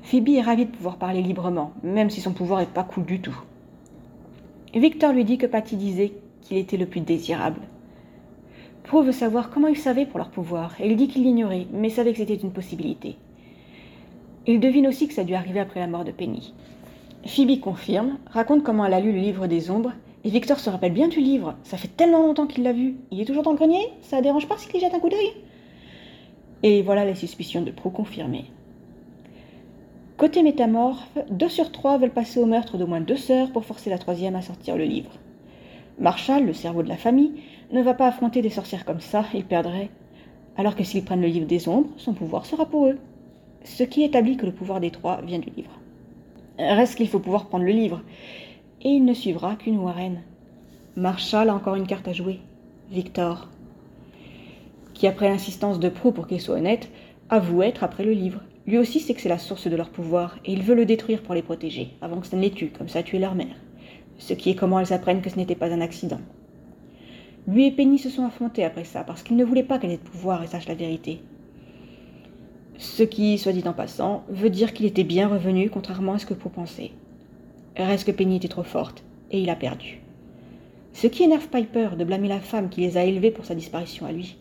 Phoebe 0.01 0.29
est 0.29 0.41
ravie 0.41 0.65
de 0.65 0.71
pouvoir 0.71 0.97
parler 0.97 1.21
librement, 1.21 1.73
même 1.83 2.09
si 2.09 2.19
son 2.19 2.33
pouvoir 2.33 2.61
n'est 2.61 2.65
pas 2.65 2.83
cool 2.83 3.05
du 3.05 3.21
tout. 3.21 3.39
Victor 4.73 5.13
lui 5.13 5.23
dit 5.23 5.37
que 5.37 5.45
Patty 5.45 5.75
disait 5.75 6.13
qu'il 6.41 6.57
était 6.57 6.77
le 6.77 6.87
plus 6.87 7.01
désirable, 7.01 7.61
Prue 8.89 9.05
veut 9.05 9.11
savoir 9.11 9.51
comment 9.51 9.67
ils 9.67 9.77
savaient 9.77 10.07
pour 10.07 10.17
leur 10.17 10.31
pouvoir, 10.31 10.73
et 10.81 10.89
il 10.89 10.97
dit 10.97 11.07
qu'il 11.07 11.21
l'ignorait, 11.21 11.67
mais 11.71 11.91
savait 11.91 12.11
que 12.11 12.17
c'était 12.17 12.33
une 12.33 12.51
possibilité. 12.51 13.17
Il 14.47 14.59
devine 14.59 14.87
aussi 14.87 15.07
que 15.07 15.13
ça 15.13 15.23
dû 15.23 15.35
arriver 15.35 15.59
après 15.59 15.79
la 15.79 15.85
mort 15.85 16.03
de 16.03 16.11
Penny. 16.11 16.55
Phoebe 17.23 17.59
confirme, 17.59 18.17
raconte 18.31 18.63
comment 18.63 18.83
elle 18.83 18.95
a 18.95 18.99
lu 18.99 19.11
le 19.11 19.19
livre 19.19 19.45
des 19.45 19.69
ombres, 19.69 19.93
et 20.23 20.31
Victor 20.31 20.59
se 20.59 20.71
rappelle 20.71 20.91
bien 20.91 21.07
du 21.07 21.19
livre. 21.19 21.53
Ça 21.61 21.77
fait 21.77 21.95
tellement 21.95 22.23
longtemps 22.23 22.47
qu'il 22.47 22.63
l'a 22.63 22.73
vu. 22.73 22.95
Il 23.11 23.21
est 23.21 23.25
toujours 23.25 23.43
dans 23.43 23.51
le 23.51 23.57
grenier? 23.57 23.89
Ça 24.01 24.23
dérange 24.23 24.47
pas 24.47 24.57
s'il 24.57 24.79
jette 24.79 24.95
un 24.95 24.99
coup 24.99 25.09
d'œil? 25.09 25.33
Et 26.63 26.81
voilà 26.81 27.05
les 27.05 27.13
suspicions 27.13 27.61
de 27.61 27.69
Prue 27.69 27.91
confirmées. 27.91 28.45
Côté 30.17 30.41
métamorphe, 30.41 31.15
deux 31.29 31.47
sur 31.47 31.71
trois 31.71 31.99
veulent 31.99 32.09
passer 32.09 32.39
au 32.39 32.47
meurtre 32.47 32.79
d'au 32.79 32.87
moins 32.87 33.01
deux 33.01 33.17
sœurs 33.17 33.51
pour 33.51 33.65
forcer 33.65 33.91
la 33.91 33.99
troisième 33.99 34.35
à 34.35 34.41
sortir 34.41 34.77
le 34.77 34.85
livre. 34.85 35.11
Marshall, 35.99 36.45
le 36.45 36.53
cerveau 36.53 36.81
de 36.81 36.89
la 36.89 36.97
famille, 36.97 37.33
ne 37.71 37.81
va 37.81 37.93
pas 37.93 38.07
affronter 38.07 38.41
des 38.41 38.49
sorcières 38.49 38.85
comme 38.85 38.99
ça, 38.99 39.25
il 39.33 39.45
perdrait. 39.45 39.89
Alors 40.57 40.75
que 40.75 40.83
s'ils 40.83 41.05
prennent 41.05 41.21
le 41.21 41.27
livre 41.27 41.47
des 41.47 41.67
ombres, 41.67 41.89
son 41.97 42.13
pouvoir 42.13 42.45
sera 42.45 42.65
pour 42.65 42.87
eux. 42.87 42.97
Ce 43.63 43.83
qui 43.83 44.03
établit 44.03 44.37
que 44.37 44.45
le 44.45 44.51
pouvoir 44.51 44.79
des 44.79 44.91
trois 44.91 45.21
vient 45.21 45.39
du 45.39 45.49
livre. 45.55 45.71
Reste 46.57 46.95
qu'il 46.95 47.07
faut 47.07 47.19
pouvoir 47.19 47.47
prendre 47.47 47.65
le 47.65 47.71
livre, 47.71 48.01
et 48.81 48.89
il 48.89 49.05
ne 49.05 49.13
suivra 49.13 49.55
qu'une 49.55 49.77
Warren. 49.77 50.21
Marshall 50.95 51.49
a 51.49 51.55
encore 51.55 51.75
une 51.75 51.87
carte 51.87 52.07
à 52.07 52.13
jouer. 52.13 52.39
Victor. 52.91 53.49
Qui, 54.93 55.07
après 55.07 55.29
l'insistance 55.29 55.79
de 55.79 55.89
Pro 55.89 56.11
pour 56.11 56.27
qu'il 56.27 56.41
soit 56.41 56.55
honnête, 56.55 56.89
avoue 57.29 57.61
être 57.61 57.83
après 57.83 58.03
le 58.03 58.11
livre. 58.11 58.41
Lui 58.65 58.77
aussi 58.77 58.99
sait 58.99 59.13
que 59.13 59.21
c'est 59.21 59.29
la 59.29 59.37
source 59.37 59.67
de 59.67 59.75
leur 59.75 59.89
pouvoir, 59.89 60.37
et 60.43 60.51
il 60.51 60.63
veut 60.63 60.75
le 60.75 60.85
détruire 60.85 61.21
pour 61.21 61.35
les 61.35 61.41
protéger, 61.41 61.93
avant 62.01 62.19
que 62.19 62.27
ça 62.27 62.35
ne 62.35 62.41
les 62.41 62.51
tue, 62.51 62.71
comme 62.71 62.89
ça 62.89 62.99
a 62.99 63.03
tué 63.03 63.19
leur 63.19 63.35
mère. 63.35 63.55
Ce 64.17 64.33
qui 64.33 64.49
est 64.49 64.55
comment 64.55 64.79
elles 64.79 64.91
apprennent 64.91 65.21
que 65.21 65.29
ce 65.29 65.37
n'était 65.37 65.55
pas 65.55 65.71
un 65.71 65.81
accident. 65.81 66.19
Lui 67.49 67.65
et 67.65 67.71
Penny 67.71 67.97
se 67.97 68.11
sont 68.11 68.25
affrontés 68.25 68.63
après 68.63 68.83
ça, 68.83 69.03
parce 69.03 69.23
qu'ils 69.23 69.35
ne 69.35 69.43
voulaient 69.43 69.63
pas 69.63 69.79
qu'elle 69.79 69.89
ait 69.89 69.97
de 69.97 70.01
pouvoir 70.01 70.43
et 70.43 70.47
sache 70.47 70.67
la 70.67 70.75
vérité. 70.75 71.19
Ce 72.77 73.01
qui, 73.01 73.39
soit 73.39 73.53
dit 73.53 73.67
en 73.67 73.73
passant, 73.73 74.23
veut 74.29 74.51
dire 74.51 74.71
qu'il 74.71 74.85
était 74.85 75.03
bien 75.03 75.27
revenu, 75.27 75.71
contrairement 75.71 76.13
à 76.13 76.19
ce 76.19 76.27
que 76.27 76.35
pour 76.35 76.51
penser. 76.51 76.91
Reste 77.75 78.05
que 78.05 78.11
Penny 78.11 78.35
était 78.35 78.49
trop 78.49 78.61
forte, 78.61 79.03
et 79.31 79.41
il 79.41 79.49
a 79.49 79.55
perdu. 79.55 79.99
Ce 80.93 81.07
qui 81.07 81.23
énerve 81.23 81.47
Piper 81.47 81.89
de 81.97 82.03
blâmer 82.03 82.27
la 82.27 82.39
femme 82.39 82.69
qui 82.69 82.81
les 82.81 82.97
a 82.97 83.03
élevés 83.03 83.31
pour 83.31 83.45
sa 83.45 83.55
disparition 83.55 84.05
à 84.05 84.11
lui. 84.11 84.37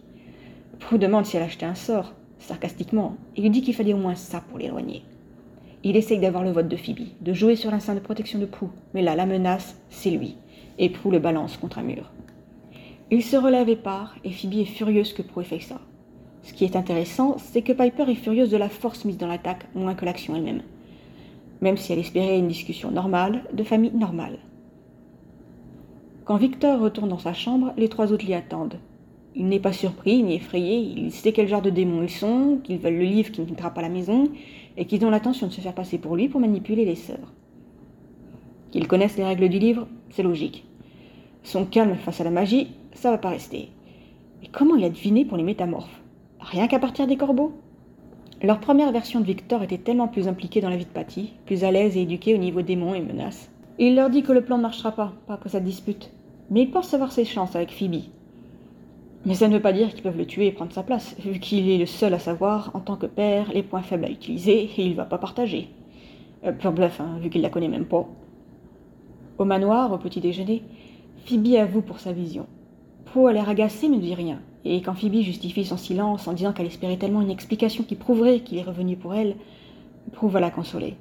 Prue 0.79 0.99
demande 0.99 1.25
si 1.25 1.39
elle 1.39 1.45
achetait 1.45 1.65
un 1.65 1.75
sort, 1.75 2.13
sarcastiquement, 2.39 3.17
et 3.37 3.41
lui 3.41 3.49
dit 3.49 3.63
qu'il 3.63 3.75
fallait 3.75 3.95
au 3.95 3.99
moins 3.99 4.17
ça 4.17 4.43
pour 4.51 4.59
l'éloigner. 4.59 5.03
Il 5.83 5.97
essaye 5.97 6.19
d'avoir 6.19 6.45
le 6.45 6.53
vote 6.53 6.69
de 6.69 6.77
Phoebe, 6.77 7.09
de 7.23 7.33
jouer 7.33 7.57
sur 7.57 7.71
l'instinct 7.71 7.95
de 7.95 8.01
protection 8.01 8.39
de 8.39 8.45
Prue, 8.45 8.69
mais 8.93 9.01
là, 9.01 9.17
la 9.17 9.25
menace, 9.25 9.81
c'est 9.89 10.11
lui, 10.11 10.37
et 10.77 10.91
Prue 10.91 11.11
le 11.11 11.21
balance 11.21 11.57
contre 11.57 11.79
un 11.79 11.85
mur. 11.85 12.13
Il 13.11 13.23
se 13.23 13.37
relève 13.37 13.71
et 13.71 13.77
part, 13.77 14.17
et 14.23 14.31
Phoebe 14.31 14.59
est 14.59 14.65
furieuse 14.67 15.15
que 15.15 15.23
ait 15.23 15.45
fait 15.45 15.61
ça. 15.61 15.81
Ce 16.43 16.53
qui 16.53 16.67
est 16.67 16.77
intéressant, 16.77 17.39
c'est 17.39 17.63
que 17.63 17.73
Piper 17.73 18.11
est 18.11 18.15
furieuse 18.15 18.51
de 18.51 18.59
la 18.59 18.69
force 18.69 19.07
mise 19.07 19.17
dans 19.17 19.27
l'attaque, 19.27 19.67
moins 19.75 19.95
que 19.95 20.05
l'action 20.05 20.37
elle-même. 20.37 20.61
Même 21.63 21.79
si 21.79 21.91
elle 21.91 22.01
espérait 22.01 22.39
une 22.39 22.49
discussion 22.49 22.91
normale, 22.91 23.45
de 23.55 23.63
famille 23.65 23.95
normale. 23.95 24.39
Quand 26.27 26.37
Victor 26.37 26.81
retourne 26.81 27.09
dans 27.09 27.19
sa 27.19 27.33
chambre, 27.33 27.73
les 27.79 27.89
trois 27.89 28.13
autres 28.13 28.27
l'y 28.27 28.35
attendent. 28.35 28.79
Il 29.35 29.47
n'est 29.47 29.59
pas 29.59 29.73
surpris 29.73 30.23
ni 30.23 30.35
effrayé, 30.35 30.77
il 30.79 31.11
sait 31.11 31.33
quel 31.33 31.49
genre 31.49 31.63
de 31.63 31.71
démons 31.71 32.03
ils 32.03 32.11
sont, 32.11 32.59
qu'ils 32.63 32.79
veulent 32.79 32.99
le 32.99 33.05
livre 33.05 33.33
qui 33.33 33.41
ne 33.41 33.47
quittera 33.47 33.71
pas 33.71 33.81
la 33.81 33.89
maison, 33.89 34.29
et 34.77 34.85
qu'ils 34.85 35.07
ont 35.07 35.11
l'intention 35.11 35.47
de 35.47 35.53
se 35.53 35.63
faire 35.63 35.75
passer 35.75 35.97
pour 35.97 36.15
lui 36.15 36.29
pour 36.29 36.41
manipuler 36.41 36.85
les 36.85 36.95
sœurs. 36.95 37.33
Qu'ils 38.71 38.87
connaissent 38.87 39.17
les 39.17 39.25
règles 39.25 39.49
du 39.49 39.59
livre, 39.59 39.89
c'est 40.11 40.23
logique. 40.23 40.67
Son 41.43 41.65
calme 41.65 41.97
face 41.97 42.21
à 42.21 42.25
la 42.25 42.31
magie, 42.31 42.69
ça 42.99 43.13
va 43.13 43.19
pas 43.19 43.31
rester. 43.31 43.71
Mais 44.41 44.49
comment 44.51 44.75
il 44.75 44.85
a 44.85 44.91
deviné 44.91 45.25
pour 45.25 45.37
les 45.37 45.45
métamorphes? 45.45 46.03
Rien 46.41 46.67
qu'à 46.67 46.81
partir 46.81 47.07
des 47.07 47.17
corbeaux? 47.17 47.53
Leur 48.43 48.59
première 48.59 48.91
version 48.91 49.21
de 49.21 49.25
Victor 49.25 49.63
était 49.63 49.79
tellement 49.79 50.09
plus 50.09 50.27
impliquée 50.27 50.61
dans 50.61 50.69
la 50.69 50.77
vie 50.77 50.85
de 50.85 50.91
Patty, 50.91 51.33
plus 51.47 51.63
à 51.63 51.71
l'aise 51.71 51.97
et 51.97 52.03
éduquée 52.03 52.35
au 52.35 52.39
niveau 52.39 52.63
démons 52.63 52.95
et 52.95 53.01
menaces. 53.01 53.51
il 53.79 53.95
leur 53.95 54.11
dit 54.11 54.23
que 54.23 54.33
le 54.33 54.43
plan 54.45 54.57
ne 54.57 54.63
marchera 54.63 54.93
pas, 54.93 55.13
pas 55.27 55.35
après 55.35 55.49
cette 55.49 55.65
dispute. 55.65 56.11
Mais 56.51 56.63
il 56.63 56.71
pense 56.71 56.93
avoir 56.93 57.13
ses 57.13 57.25
chances 57.25 57.55
avec 57.55 57.71
Phoebe. 57.71 58.03
Mais 59.27 59.35
ça 59.35 59.47
ne 59.47 59.55
veut 59.55 59.63
pas 59.63 59.73
dire 59.73 59.93
qu'ils 59.93 60.03
peuvent 60.03 60.17
le 60.17 60.27
tuer 60.27 60.47
et 60.47 60.53
prendre 60.53 60.73
sa 60.73 60.83
place, 60.83 61.15
vu 61.21 61.39
qu'il 61.39 61.69
est 61.71 61.79
le 61.79 61.87
seul 61.87 62.15
à 62.15 62.19
savoir, 62.19 62.71
en 62.75 62.81
tant 62.81 62.97
que 62.97 63.07
père, 63.07 63.53
les 63.53 63.63
points 63.63 63.83
faibles 63.83 64.07
à 64.07 64.11
utiliser, 64.11 64.71
et 64.77 64.87
il 64.87 64.97
va 64.97 65.05
pas 65.05 65.19
partager. 65.19 65.69
Euh, 66.45 66.53
pur 66.53 66.73
bluff, 66.73 67.01
hein, 67.01 67.19
vu 67.21 67.31
qu'il 67.31 67.43
la 67.43 67.51
connaît 67.51 67.69
même 67.69 67.87
pas. 67.87 68.09
Au 69.39 69.45
manoir, 69.45 69.93
au 69.93 69.99
petit 69.99 70.21
déjeuner, 70.21 70.63
Phoebe 71.27 71.55
avoue 71.57 71.83
pour 71.83 72.01
sa 72.01 72.13
vision. 72.13 72.47
Poe 73.13 73.29
a 73.29 73.33
l'air 73.33 73.49
agacé 73.49 73.89
mais 73.89 73.97
ne 73.97 74.03
dit 74.03 74.15
rien. 74.15 74.41
Et 74.65 74.83
quand 74.83 74.95
Phoebe 74.95 75.23
justifie 75.23 75.65
son 75.65 75.77
silence 75.77 76.29
en 76.29 76.35
disant 76.35 76.53
qu'elle 76.53 76.67
espérait 76.67 76.99
tellement 76.99 77.23
une 77.23 77.31
explication 77.31 77.85
qui 77.85 77.95
prouverait 77.95 78.41
qu'il 78.41 78.59
est 78.59 78.63
revenu 78.63 78.97
pour 78.97 79.15
elle, 79.15 79.37
Poe 80.13 80.29
va 80.29 80.41
la 80.41 80.51
consoler. 80.51 80.97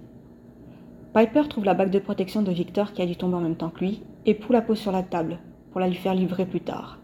Piper 1.14 1.44
trouve 1.50 1.66
la 1.66 1.74
bague 1.74 1.90
de 1.90 2.00
protection 2.00 2.44
de 2.44 2.52
Victor 2.52 2.94
qui 2.94 3.02
a 3.02 3.06
dû 3.06 3.16
tomber 3.16 3.36
en 3.36 3.42
même 3.42 3.56
temps 3.56 3.70
que 3.70 3.84
lui, 3.84 4.02
et 4.26 4.36
Poe 4.36 4.54
la 4.54 4.62
pose 4.62 4.78
sur 4.78 4.92
la 4.92 5.04
table, 5.04 5.40
pour 5.72 5.82
la 5.82 5.88
lui 5.88 5.96
faire 5.96 6.14
livrer 6.14 6.46
plus 6.46 6.62
tard. 6.62 7.00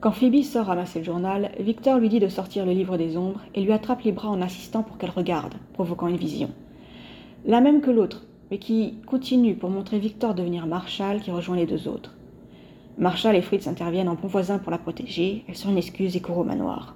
Quand 0.00 0.12
Phoebe 0.12 0.42
sort 0.42 0.66
ramasser 0.66 0.98
le 0.98 1.04
journal, 1.04 1.52
Victor 1.60 1.98
lui 1.98 2.08
dit 2.08 2.20
de 2.20 2.28
sortir 2.28 2.66
le 2.66 2.72
livre 2.72 2.96
des 2.96 3.16
ombres 3.16 3.40
et 3.54 3.62
lui 3.62 3.72
attrape 3.72 4.02
les 4.02 4.12
bras 4.12 4.28
en 4.28 4.42
insistant 4.42 4.82
pour 4.82 4.98
qu'elle 4.98 5.10
regarde, 5.10 5.54
provoquant 5.72 6.08
une 6.08 6.16
vision. 6.16 6.50
La 7.46 7.60
même 7.60 7.80
que 7.80 7.90
l'autre, 7.90 8.24
mais 8.50 8.58
qui 8.58 8.98
continue 9.06 9.54
pour 9.54 9.70
montrer 9.70 9.98
Victor 9.98 10.34
devenir 10.34 10.66
Marshall 10.66 11.20
qui 11.20 11.30
rejoint 11.30 11.56
les 11.56 11.66
deux 11.66 11.88
autres. 11.88 12.16
Marshall 12.96 13.34
et 13.34 13.42
Fritz 13.42 13.66
interviennent 13.66 14.08
en 14.08 14.14
bon 14.14 14.28
voisin 14.28 14.58
pour 14.58 14.70
la 14.70 14.78
protéger. 14.78 15.44
Elle 15.48 15.70
une 15.70 15.78
excuse 15.78 16.14
et 16.14 16.20
court 16.20 16.38
au 16.38 16.44
manoir. 16.44 16.94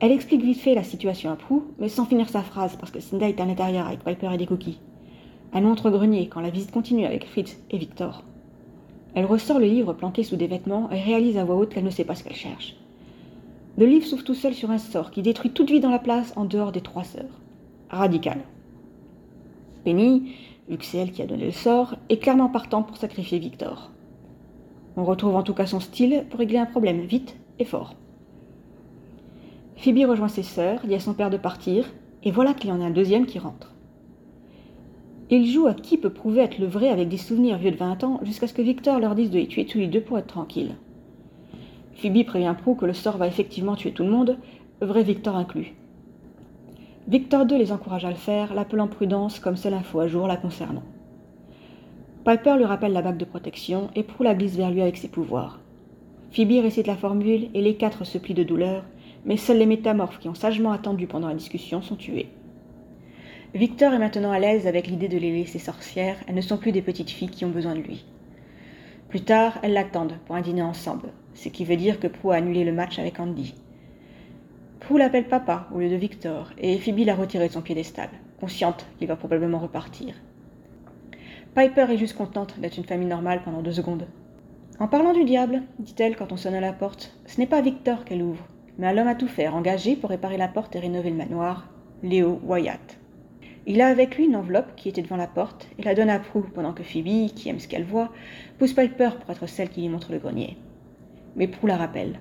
Elle 0.00 0.12
explique 0.12 0.42
vite 0.42 0.60
fait 0.60 0.74
la 0.74 0.82
situation 0.82 1.30
à 1.30 1.36
Prue, 1.36 1.62
mais 1.78 1.88
sans 1.88 2.04
finir 2.04 2.28
sa 2.28 2.42
phrase 2.42 2.76
parce 2.76 2.92
que 2.92 3.00
Cinda 3.00 3.28
est 3.28 3.40
à 3.40 3.46
l'intérieur 3.46 3.86
avec 3.86 4.04
Piper 4.04 4.28
et 4.34 4.36
des 4.36 4.46
cookies. 4.46 4.78
Elle 5.54 5.64
montre 5.64 5.88
au 5.88 5.90
grenier 5.90 6.28
quand 6.28 6.40
la 6.40 6.50
visite 6.50 6.70
continue 6.70 7.06
avec 7.06 7.26
Fritz 7.26 7.58
et 7.70 7.78
Victor. 7.78 8.22
Elle 9.14 9.24
ressort 9.24 9.58
le 9.58 9.64
livre 9.64 9.94
planqué 9.94 10.22
sous 10.22 10.36
des 10.36 10.46
vêtements 10.46 10.90
et 10.90 11.00
réalise 11.00 11.38
à 11.38 11.44
voix 11.44 11.56
haute 11.56 11.72
qu'elle 11.72 11.84
ne 11.84 11.90
sait 11.90 12.04
pas 12.04 12.14
ce 12.14 12.22
qu'elle 12.22 12.36
cherche. 12.36 12.76
Le 13.78 13.86
livre 13.86 14.06
s'ouvre 14.06 14.24
tout 14.24 14.34
seul 14.34 14.52
sur 14.52 14.70
un 14.70 14.78
sort 14.78 15.10
qui 15.10 15.22
détruit 15.22 15.50
toute 15.50 15.70
vie 15.70 15.80
dans 15.80 15.90
la 15.90 15.98
place 15.98 16.34
en 16.36 16.44
dehors 16.44 16.72
des 16.72 16.82
trois 16.82 17.04
sœurs. 17.04 17.40
Radical. 17.88 18.40
Penny, 19.84 20.34
vu 20.68 20.76
que 20.76 20.84
c'est 20.84 20.98
elle 20.98 21.12
qui 21.12 21.22
a 21.22 21.26
donné 21.26 21.46
le 21.46 21.52
sort, 21.52 21.96
est 22.10 22.18
clairement 22.18 22.50
partant 22.50 22.82
pour 22.82 22.98
sacrifier 22.98 23.38
Victor. 23.38 23.90
On 24.98 25.04
retrouve 25.04 25.36
en 25.36 25.44
tout 25.44 25.54
cas 25.54 25.66
son 25.66 25.78
style 25.78 26.24
pour 26.28 26.40
régler 26.40 26.58
un 26.58 26.66
problème 26.66 27.02
vite 27.02 27.36
et 27.60 27.64
fort. 27.64 27.94
Phoebe 29.76 30.08
rejoint 30.08 30.26
ses 30.26 30.42
sœurs, 30.42 30.80
dit 30.84 30.96
à 30.96 30.98
son 30.98 31.14
père 31.14 31.30
de 31.30 31.36
partir, 31.36 31.88
et 32.24 32.32
voilà 32.32 32.52
qu'il 32.52 32.68
y 32.68 32.72
en 32.72 32.80
a 32.80 32.86
un 32.86 32.90
deuxième 32.90 33.24
qui 33.24 33.38
rentre. 33.38 33.76
Il 35.30 35.46
joue 35.46 35.68
à 35.68 35.74
qui 35.74 35.98
peut 35.98 36.10
prouver 36.10 36.40
être 36.40 36.58
le 36.58 36.66
vrai 36.66 36.88
avec 36.88 37.08
des 37.08 37.16
souvenirs 37.16 37.58
vieux 37.58 37.70
de 37.70 37.76
20 37.76 38.02
ans 38.02 38.18
jusqu'à 38.24 38.48
ce 38.48 38.54
que 38.54 38.60
Victor 38.60 38.98
leur 38.98 39.14
dise 39.14 39.30
de 39.30 39.38
les 39.38 39.46
tuer 39.46 39.66
tous 39.66 39.78
les 39.78 39.86
deux 39.86 40.00
pour 40.00 40.18
être 40.18 40.26
tranquille. 40.26 40.74
Phoebe 41.94 42.26
prévient 42.26 42.56
Prou 42.60 42.74
que 42.74 42.84
le 42.84 42.92
sort 42.92 43.18
va 43.18 43.28
effectivement 43.28 43.76
tuer 43.76 43.92
tout 43.92 44.02
le 44.02 44.10
monde, 44.10 44.36
vrai 44.80 45.04
Victor 45.04 45.36
inclus. 45.36 45.76
Victor 47.06 47.46
II 47.48 47.56
les 47.56 47.70
encourage 47.70 48.04
à 48.04 48.10
le 48.10 48.16
faire, 48.16 48.52
l'appelant 48.52 48.88
prudence 48.88 49.38
comme 49.38 49.56
seule 49.56 49.74
info 49.74 50.00
à 50.00 50.08
jour 50.08 50.26
la 50.26 50.36
concernant. 50.36 50.82
Piper 52.28 52.58
lui 52.58 52.66
rappelle 52.66 52.92
la 52.92 53.00
bague 53.00 53.16
de 53.16 53.24
protection 53.24 53.88
et 53.94 54.02
Prou 54.02 54.22
la 54.22 54.34
glisse 54.34 54.56
vers 54.56 54.70
lui 54.70 54.82
avec 54.82 54.98
ses 54.98 55.08
pouvoirs. 55.08 55.60
Phoebe 56.30 56.60
récite 56.62 56.86
la 56.86 56.94
formule 56.94 57.48
et 57.54 57.62
les 57.62 57.76
quatre 57.76 58.04
se 58.04 58.18
plient 58.18 58.34
de 58.34 58.42
douleur, 58.42 58.84
mais 59.24 59.38
seuls 59.38 59.56
les 59.56 59.64
métamorphes 59.64 60.18
qui 60.18 60.28
ont 60.28 60.34
sagement 60.34 60.72
attendu 60.72 61.06
pendant 61.06 61.28
la 61.28 61.34
discussion 61.34 61.80
sont 61.80 61.96
tués. 61.96 62.28
Victor 63.54 63.94
est 63.94 63.98
maintenant 63.98 64.30
à 64.30 64.38
l'aise 64.38 64.66
avec 64.66 64.88
l'idée 64.88 65.08
de 65.08 65.16
les 65.16 65.32
laisser 65.32 65.58
sorcières, 65.58 66.18
elles 66.26 66.34
ne 66.34 66.42
sont 66.42 66.58
plus 66.58 66.70
des 66.70 66.82
petites 66.82 67.08
filles 67.08 67.30
qui 67.30 67.46
ont 67.46 67.50
besoin 67.50 67.74
de 67.74 67.80
lui. 67.80 68.04
Plus 69.08 69.22
tard, 69.22 69.58
elles 69.62 69.72
l'attendent 69.72 70.18
pour 70.26 70.36
un 70.36 70.42
dîner 70.42 70.60
ensemble, 70.60 71.08
ce 71.32 71.48
qui 71.48 71.64
veut 71.64 71.76
dire 71.76 71.98
que 71.98 72.08
Prue 72.08 72.32
a 72.32 72.34
annulé 72.34 72.62
le 72.62 72.74
match 72.74 72.98
avec 72.98 73.20
Andy. 73.20 73.54
Prue 74.80 74.98
l'appelle 74.98 75.28
papa 75.28 75.66
au 75.74 75.78
lieu 75.78 75.88
de 75.88 75.96
Victor, 75.96 76.50
et 76.58 76.76
Phoebe 76.76 77.06
l'a 77.06 77.14
retiré 77.14 77.48
de 77.48 77.54
son 77.54 77.62
piédestal, 77.62 78.10
consciente 78.38 78.84
qu'il 78.98 79.08
va 79.08 79.16
probablement 79.16 79.60
repartir. 79.60 80.14
Piper 81.54 81.86
est 81.90 81.98
juste 81.98 82.16
contente 82.16 82.58
d'être 82.60 82.76
une 82.76 82.84
famille 82.84 83.08
normale 83.08 83.42
pendant 83.44 83.62
deux 83.62 83.72
secondes. 83.72 84.06
En 84.78 84.86
parlant 84.86 85.12
du 85.12 85.24
diable, 85.24 85.62
dit-elle 85.78 86.16
quand 86.16 86.30
on 86.30 86.36
sonne 86.36 86.54
à 86.54 86.60
la 86.60 86.72
porte, 86.72 87.18
ce 87.26 87.40
n'est 87.40 87.46
pas 87.46 87.60
Victor 87.60 88.04
qu'elle 88.04 88.22
ouvre, 88.22 88.46
mais 88.78 88.86
à 88.86 88.92
l'homme 88.92 89.08
à 89.08 89.16
tout 89.16 89.26
faire, 89.26 89.56
engagé 89.56 89.96
pour 89.96 90.10
réparer 90.10 90.36
la 90.36 90.46
porte 90.46 90.76
et 90.76 90.78
rénover 90.78 91.10
le 91.10 91.16
manoir, 91.16 91.68
Léo 92.02 92.40
Wyatt. 92.44 92.98
Il 93.66 93.80
a 93.80 93.88
avec 93.88 94.16
lui 94.16 94.26
une 94.26 94.36
enveloppe 94.36 94.76
qui 94.76 94.88
était 94.88 95.02
devant 95.02 95.16
la 95.16 95.26
porte 95.26 95.68
et 95.78 95.82
la 95.82 95.94
donne 95.94 96.10
à 96.10 96.20
Prue 96.20 96.48
pendant 96.54 96.72
que 96.72 96.84
Phoebe, 96.84 97.28
qui 97.34 97.48
aime 97.48 97.58
ce 97.58 97.66
qu'elle 97.66 97.84
voit, 97.84 98.10
pousse 98.58 98.72
Piper 98.72 99.10
pour 99.20 99.30
être 99.30 99.46
celle 99.46 99.68
qui 99.68 99.80
lui 99.80 99.88
montre 99.88 100.12
le 100.12 100.18
grenier. 100.18 100.56
Mais 101.34 101.48
Prue 101.48 101.66
la 101.66 101.76
rappelle. 101.76 102.20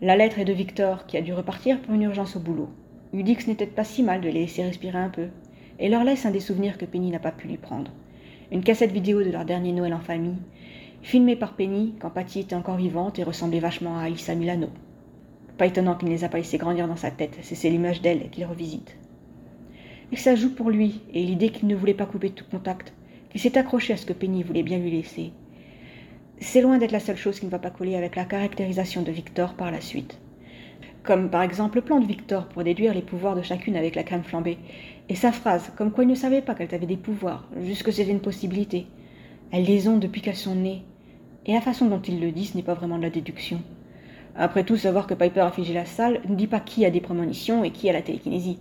La 0.00 0.16
lettre 0.16 0.38
est 0.38 0.46
de 0.46 0.52
Victor 0.52 1.06
qui 1.06 1.18
a 1.18 1.22
dû 1.22 1.34
repartir 1.34 1.80
pour 1.82 1.94
une 1.94 2.02
urgence 2.02 2.36
au 2.36 2.40
boulot. 2.40 2.70
Il 3.12 3.22
dit 3.22 3.36
que 3.36 3.42
ce 3.42 3.48
n'était 3.50 3.66
pas 3.66 3.84
si 3.84 4.02
mal 4.02 4.22
de 4.22 4.28
les 4.28 4.40
laisser 4.40 4.64
respirer 4.64 4.98
un 4.98 5.10
peu 5.10 5.28
et 5.78 5.90
leur 5.90 6.04
laisse 6.04 6.24
un 6.24 6.30
des 6.30 6.40
souvenirs 6.40 6.78
que 6.78 6.86
Penny 6.86 7.10
n'a 7.10 7.18
pas 7.18 7.32
pu 7.32 7.48
lui 7.48 7.58
prendre. 7.58 7.90
Une 8.52 8.64
cassette 8.64 8.90
vidéo 8.90 9.22
de 9.22 9.30
leur 9.30 9.44
dernier 9.44 9.70
Noël 9.70 9.94
en 9.94 10.00
famille, 10.00 10.38
filmée 11.02 11.36
par 11.36 11.54
Penny 11.54 11.94
quand 12.00 12.10
Patty 12.10 12.40
était 12.40 12.56
encore 12.56 12.76
vivante 12.76 13.16
et 13.20 13.22
ressemblait 13.22 13.60
vachement 13.60 13.96
à 13.96 14.02
Alyssa 14.02 14.34
Milano. 14.34 14.66
Pas 15.56 15.66
étonnant 15.66 15.94
qu'il 15.94 16.08
ne 16.08 16.14
les 16.14 16.24
a 16.24 16.28
pas 16.28 16.38
laissés 16.38 16.58
grandir 16.58 16.88
dans 16.88 16.96
sa 16.96 17.12
tête, 17.12 17.38
c'est 17.42 17.70
l'image 17.70 18.02
d'elle 18.02 18.28
qu'il 18.30 18.44
revisite. 18.44 18.96
Et 20.10 20.16
ça 20.16 20.34
joue 20.34 20.52
pour 20.52 20.70
lui, 20.70 21.00
et 21.14 21.22
l'idée 21.22 21.50
qu'il 21.50 21.68
ne 21.68 21.76
voulait 21.76 21.94
pas 21.94 22.06
couper 22.06 22.30
tout 22.30 22.44
contact, 22.50 22.92
qu'il 23.30 23.40
s'est 23.40 23.56
accroché 23.56 23.92
à 23.92 23.96
ce 23.96 24.04
que 24.06 24.12
Penny 24.12 24.42
voulait 24.42 24.64
bien 24.64 24.78
lui 24.78 24.90
laisser. 24.90 25.30
C'est 26.40 26.62
loin 26.62 26.78
d'être 26.78 26.90
la 26.90 26.98
seule 26.98 27.16
chose 27.16 27.38
qui 27.38 27.46
ne 27.46 27.50
va 27.52 27.60
pas 27.60 27.70
coller 27.70 27.94
avec 27.94 28.16
la 28.16 28.24
caractérisation 28.24 29.02
de 29.02 29.12
Victor 29.12 29.54
par 29.54 29.70
la 29.70 29.80
suite. 29.80 30.18
Comme 31.02 31.30
par 31.30 31.42
exemple 31.42 31.76
le 31.76 31.82
plan 31.82 31.98
de 31.98 32.06
Victor 32.06 32.46
pour 32.46 32.62
déduire 32.62 32.92
les 32.92 33.00
pouvoirs 33.00 33.34
de 33.34 33.42
chacune 33.42 33.76
avec 33.76 33.94
la 33.94 34.02
crème 34.02 34.22
flambée, 34.22 34.58
et 35.08 35.14
sa 35.14 35.32
phrase, 35.32 35.72
comme 35.76 35.92
quoi 35.92 36.04
il 36.04 36.10
ne 36.10 36.14
savait 36.14 36.42
pas 36.42 36.54
qu'elle 36.54 36.74
avait 36.74 36.86
des 36.86 36.96
pouvoirs, 36.96 37.48
juste 37.62 37.82
que 37.82 37.90
c'était 37.90 38.10
une 38.10 38.20
possibilité. 38.20 38.86
Elles 39.50 39.64
les 39.64 39.88
ont 39.88 39.96
depuis 39.96 40.20
qu'elles 40.20 40.36
sont 40.36 40.54
nées. 40.54 40.84
Et 41.46 41.52
la 41.52 41.60
façon 41.60 41.86
dont 41.86 42.02
il 42.02 42.20
le 42.20 42.30
ce 42.42 42.56
n'est 42.56 42.62
pas 42.62 42.74
vraiment 42.74 42.98
de 42.98 43.02
la 43.02 43.10
déduction. 43.10 43.62
Après 44.36 44.62
tout, 44.62 44.76
savoir 44.76 45.06
que 45.06 45.14
Piper 45.14 45.40
a 45.40 45.50
figé 45.50 45.72
la 45.74 45.86
salle 45.86 46.20
ne 46.28 46.36
dit 46.36 46.46
pas 46.46 46.60
qui 46.60 46.84
a 46.84 46.90
des 46.90 47.00
prémonitions 47.00 47.64
et 47.64 47.70
qui 47.70 47.88
a 47.88 47.92
la 47.92 48.02
télékinésie. 48.02 48.58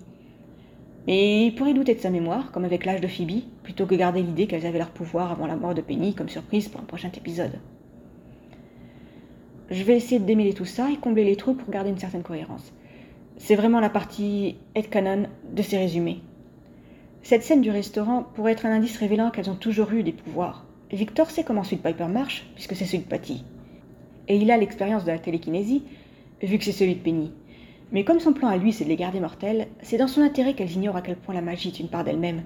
Mais 1.08 1.46
il 1.46 1.55
pourrait 1.55 1.74
douter 1.74 1.93
de 1.93 2.00
sa 2.00 2.10
mémoire, 2.10 2.51
comme 2.51 2.65
avec 2.65 2.86
l'âge 2.86 3.01
de 3.01 3.08
Phoebe, 3.08 3.43
plutôt 3.63 3.86
que 3.86 3.96
garder 3.96 4.22
l'idée 4.22 4.48
qu'elles 4.48 4.65
avaient 4.65 4.79
leur 4.79 4.91
pouvoir 4.91 5.31
avant 5.31 5.46
la 5.46 5.55
mort 5.55 5.75
de 5.75 5.81
Penny 5.81 6.15
comme 6.15 6.29
surprise 6.29 6.69
pour 6.69 6.81
un 6.81 6.86
prochain 6.86 7.12
épisode. 7.15 7.60
Je 9.69 9.83
vais 9.83 9.97
essayer 9.97 10.19
de 10.19 10.25
démêler 10.25 10.53
tout 10.53 10.65
ça 10.65 10.89
et 10.91 10.97
combler 10.97 11.23
les 11.23 11.35
trous 11.35 11.53
pour 11.53 11.69
garder 11.69 11.89
une 11.89 11.97
certaine 11.97 12.23
cohérence. 12.23 12.73
C'est 13.38 13.55
vraiment 13.55 13.79
la 13.79 13.89
partie 13.89 14.57
headcanon 14.75 15.27
de 15.51 15.61
ces 15.61 15.77
résumés. 15.77 16.21
Cette 17.21 17.43
scène 17.43 17.61
du 17.61 17.71
restaurant 17.71 18.23
pourrait 18.33 18.53
être 18.53 18.65
un 18.65 18.75
indice 18.75 18.97
révélant 18.97 19.29
qu'elles 19.29 19.49
ont 19.49 19.55
toujours 19.55 19.91
eu 19.91 20.03
des 20.03 20.13
pouvoirs. 20.13 20.65
Victor 20.91 21.29
sait 21.29 21.43
comment 21.43 21.61
de 21.61 21.67
Piper 21.67 22.07
marche, 22.07 22.49
puisque 22.55 22.75
c'est 22.75 22.85
celui 22.85 23.03
de 23.03 23.09
Patty 23.09 23.43
et 24.29 24.38
il 24.38 24.51
a 24.51 24.57
l'expérience 24.57 25.03
de 25.03 25.11
la 25.11 25.19
télékinésie, 25.19 25.83
vu 26.41 26.57
que 26.57 26.63
c'est 26.63 26.71
celui 26.71 26.95
de 26.95 27.01
Penny. 27.01 27.33
Mais 27.91 28.03
comme 28.03 28.19
son 28.19 28.31
plan 28.31 28.47
à 28.47 28.57
lui 28.57 28.71
c'est 28.71 28.83
de 28.85 28.89
les 28.89 28.95
garder 28.95 29.19
mortelles, 29.19 29.67
c'est 29.81 29.97
dans 29.97 30.07
son 30.07 30.21
intérêt 30.21 30.53
qu'elles 30.53 30.71
ignorent 30.71 30.95
à 30.95 31.01
quel 31.01 31.17
point 31.17 31.33
la 31.33 31.41
magie 31.41 31.69
est 31.69 31.79
une 31.79 31.89
part 31.89 32.03
d'elle-même. 32.03 32.43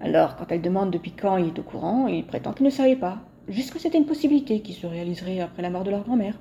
Alors, 0.00 0.36
quand 0.36 0.44
elle 0.50 0.60
demande 0.60 0.90
depuis 0.90 1.12
quand 1.12 1.38
il 1.38 1.46
est 1.46 1.58
au 1.58 1.62
courant, 1.62 2.06
il 2.06 2.26
prétend 2.26 2.52
qu'il 2.52 2.66
ne 2.66 2.70
savait 2.70 2.94
pas, 2.94 3.20
juste 3.48 3.72
que 3.72 3.78
c'était 3.78 3.96
une 3.96 4.04
possibilité 4.04 4.60
qui 4.60 4.74
se 4.74 4.86
réaliserait 4.86 5.40
après 5.40 5.62
la 5.62 5.70
mort 5.70 5.84
de 5.84 5.90
leur 5.90 6.04
grand-mère. 6.04 6.38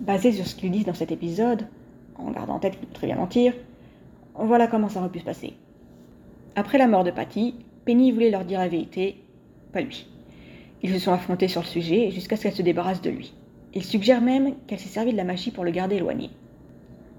Basé 0.00 0.32
sur 0.32 0.46
ce 0.46 0.54
qu'ils 0.54 0.70
disent 0.70 0.84
dans 0.84 0.94
cet 0.94 1.10
épisode, 1.10 1.66
en 2.16 2.30
gardant 2.30 2.54
en 2.54 2.58
tête 2.58 2.78
qu'il 2.78 2.86
peut 2.86 2.94
très 2.94 3.06
bien 3.06 3.16
mentir, 3.16 3.54
voilà 4.34 4.66
comment 4.66 4.88
ça 4.88 5.00
aurait 5.00 5.08
pu 5.08 5.20
se 5.20 5.24
passer. 5.24 5.54
Après 6.54 6.78
la 6.78 6.86
mort 6.86 7.04
de 7.04 7.10
Patty, 7.10 7.54
Penny 7.84 8.12
voulait 8.12 8.30
leur 8.30 8.44
dire 8.44 8.58
la 8.58 8.68
vérité, 8.68 9.22
pas 9.72 9.80
lui. 9.80 10.06
Ils 10.82 10.92
se 10.92 10.98
sont 10.98 11.12
affrontés 11.12 11.48
sur 11.48 11.62
le 11.62 11.66
sujet 11.66 12.10
jusqu'à 12.10 12.36
ce 12.36 12.42
qu'elle 12.42 12.54
se 12.54 12.62
débarrasse 12.62 13.00
de 13.00 13.10
lui. 13.10 13.34
Il 13.74 13.84
suggère 13.84 14.20
même 14.20 14.54
qu'elle 14.66 14.78
s'est 14.78 14.88
servie 14.88 15.12
de 15.12 15.16
la 15.16 15.24
magie 15.24 15.50
pour 15.50 15.64
le 15.64 15.70
garder 15.70 15.96
éloigné. 15.96 16.30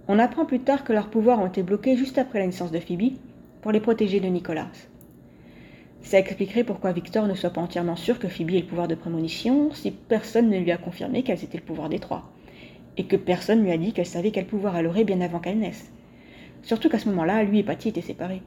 On 0.07 0.19
apprend 0.19 0.45
plus 0.45 0.59
tard 0.59 0.83
que 0.83 0.93
leurs 0.93 1.09
pouvoirs 1.09 1.39
ont 1.39 1.47
été 1.47 1.63
bloqués 1.63 1.97
juste 1.97 2.17
après 2.17 2.39
la 2.39 2.45
naissance 2.45 2.71
de 2.71 2.79
Phoebe 2.79 3.13
pour 3.61 3.71
les 3.71 3.79
protéger 3.79 4.19
de 4.19 4.27
Nicolas. 4.27 4.69
Ça 6.01 6.19
expliquerait 6.19 6.63
pourquoi 6.63 6.93
Victor 6.93 7.27
ne 7.27 7.33
soit 7.33 7.49
pas 7.49 7.61
entièrement 7.61 7.95
sûr 7.95 8.19
que 8.19 8.27
Phoebe 8.27 8.51
ait 8.51 8.61
le 8.61 8.67
pouvoir 8.67 8.87
de 8.87 8.95
prémonition 8.95 9.71
si 9.73 9.91
personne 9.91 10.49
ne 10.49 10.59
lui 10.59 10.71
a 10.71 10.77
confirmé 10.77 11.23
qu'elles 11.23 11.43
étaient 11.43 11.57
le 11.57 11.63
pouvoir 11.63 11.89
des 11.89 11.99
trois, 11.99 12.31
et 12.97 13.05
que 13.05 13.15
personne 13.15 13.59
ne 13.59 13.63
lui 13.63 13.71
a 13.71 13.77
dit 13.77 13.93
qu'elle 13.93 14.05
savait 14.05 14.31
quel 14.31 14.45
pouvoir 14.45 14.75
elle 14.75 15.05
bien 15.05 15.21
avant 15.21 15.39
qu'elle 15.39 15.59
naisse. 15.59 15.91
Surtout 16.63 16.89
qu'à 16.89 16.99
ce 16.99 17.09
moment-là, 17.09 17.43
lui 17.43 17.59
et 17.59 17.63
Patty 17.63 17.89
étaient 17.89 18.01
séparés. 18.01 18.41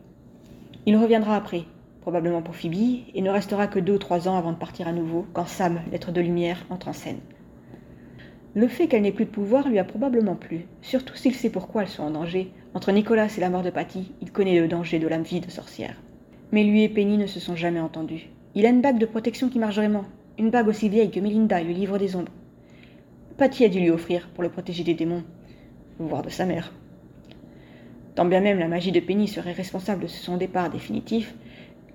Il 0.86 0.96
reviendra 0.96 1.36
après, 1.36 1.62
probablement 2.00 2.42
pour 2.42 2.56
Phoebe, 2.56 3.04
et 3.14 3.22
ne 3.22 3.30
restera 3.30 3.66
que 3.66 3.78
deux 3.78 3.94
ou 3.94 3.98
trois 3.98 4.28
ans 4.28 4.36
avant 4.36 4.52
de 4.52 4.58
partir 4.58 4.88
à 4.88 4.92
nouveau, 4.92 5.26
quand 5.32 5.46
Sam, 5.46 5.80
l'être 5.92 6.12
de 6.12 6.20
lumière, 6.20 6.66
entre 6.70 6.88
en 6.88 6.92
scène. 6.92 7.20
Le 8.54 8.66
fait 8.66 8.88
qu'elle 8.88 9.02
n'ait 9.02 9.12
plus 9.12 9.26
de 9.26 9.30
pouvoir 9.30 9.68
lui 9.68 9.78
a 9.78 9.84
probablement 9.84 10.34
plu, 10.34 10.66
surtout 10.82 11.14
s'il 11.14 11.34
sait 11.34 11.50
pourquoi 11.50 11.82
elles 11.82 11.88
sont 11.88 12.02
en 12.02 12.10
danger. 12.10 12.50
Entre 12.74 12.90
Nicolas 12.90 13.28
et 13.36 13.40
la 13.40 13.48
mort 13.48 13.62
de 13.62 13.70
Patty, 13.70 14.12
il 14.20 14.32
connaît 14.32 14.60
le 14.60 14.66
danger 14.66 14.98
de 14.98 15.06
l'âme 15.06 15.22
vie 15.22 15.40
de 15.40 15.50
sorcière. 15.50 15.94
Mais 16.50 16.64
lui 16.64 16.82
et 16.82 16.88
Penny 16.88 17.16
ne 17.16 17.26
se 17.26 17.38
sont 17.38 17.54
jamais 17.54 17.78
entendus. 17.78 18.28
Il 18.56 18.66
a 18.66 18.70
une 18.70 18.80
bague 18.80 18.98
de 18.98 19.06
protection 19.06 19.48
qui 19.48 19.60
marche 19.60 19.76
vraiment, 19.76 20.04
une 20.36 20.50
bague 20.50 20.66
aussi 20.66 20.88
vieille 20.88 21.12
que 21.12 21.20
Melinda, 21.20 21.62
le 21.62 21.70
livre 21.70 21.98
des 21.98 22.16
ombres. 22.16 22.32
A 23.40 23.48
dû 23.48 23.80
lui 23.80 23.90
offrir 23.90 24.28
pour 24.34 24.42
le 24.42 24.50
protéger 24.50 24.84
des 24.84 24.94
démons, 24.94 25.24
voire 25.98 26.22
de 26.22 26.28
sa 26.28 26.44
mère. 26.44 26.72
Tant 28.14 28.26
bien 28.26 28.40
même 28.40 28.58
la 28.58 28.68
magie 28.68 28.92
de 28.92 29.00
Penny 29.00 29.28
serait 29.28 29.52
responsable 29.52 30.02
de 30.02 30.08
son 30.08 30.36
départ 30.36 30.70
définitif, 30.70 31.34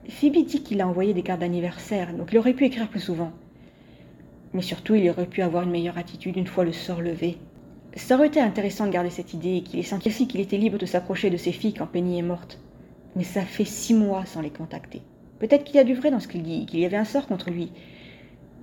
Phoebe 0.09 0.45
dit 0.45 0.63
qu'il 0.63 0.81
a 0.81 0.87
envoyé 0.87 1.13
des 1.13 1.21
cartes 1.21 1.41
d'anniversaire, 1.41 2.13
donc 2.13 2.29
il 2.31 2.37
aurait 2.39 2.53
pu 2.53 2.65
écrire 2.65 2.89
plus 2.89 2.99
souvent 2.99 3.31
mais 4.55 4.61
surtout 4.61 4.95
il 4.95 5.09
aurait 5.09 5.27
pu 5.27 5.41
avoir 5.41 5.63
une 5.63 5.71
meilleure 5.71 5.97
attitude 5.97 6.37
une 6.37 6.47
fois 6.47 6.63
le 6.63 6.71
sort 6.71 7.01
levé. 7.01 7.37
Ça 7.97 8.15
aurait 8.15 8.27
été 8.27 8.39
intéressant 8.39 8.87
de 8.87 8.91
garder 8.91 9.09
cette 9.09 9.33
idée 9.33 9.57
et 9.57 9.61
qu'il 9.61 9.79
ait 9.79 9.83
senti 9.83 10.07
aussi 10.07 10.27
qu'il 10.27 10.39
était 10.39 10.57
libre 10.57 10.77
de 10.77 10.85
s'approcher 10.85 11.29
de 11.29 11.37
ses 11.37 11.51
filles 11.51 11.73
quand 11.73 11.87
Penny 11.87 12.19
est 12.19 12.23
morte. 12.23 12.59
Mais 13.15 13.23
ça 13.23 13.41
fait 13.41 13.65
six 13.65 13.93
mois 13.93 14.25
sans 14.25 14.41
les 14.41 14.49
contacter. 14.49 15.01
Peut-être 15.39 15.65
qu'il 15.65 15.75
y 15.75 15.79
a 15.79 15.83
du 15.83 15.93
vrai 15.93 16.09
dans 16.09 16.21
ce 16.21 16.29
qu'il 16.29 16.41
dit, 16.41 16.65
qu'il 16.65 16.79
y 16.79 16.85
avait 16.85 16.95
un 16.95 17.05
sort 17.05 17.27
contre 17.27 17.49
lui. 17.49 17.71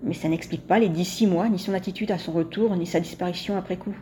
Mais 0.03 0.15
ça 0.15 0.29
n'explique 0.29 0.67
pas 0.67 0.79
les 0.79 0.89
dix 0.89 1.05
six 1.05 1.27
mois, 1.27 1.49
ni 1.49 1.59
son 1.59 1.75
attitude 1.75 2.11
à 2.11 2.19
son 2.19 2.33
retour, 2.33 2.75
ni 2.77 2.87
sa 2.87 3.01
disparition 3.01 3.57
après 3.57 3.77
coup. 3.77 3.95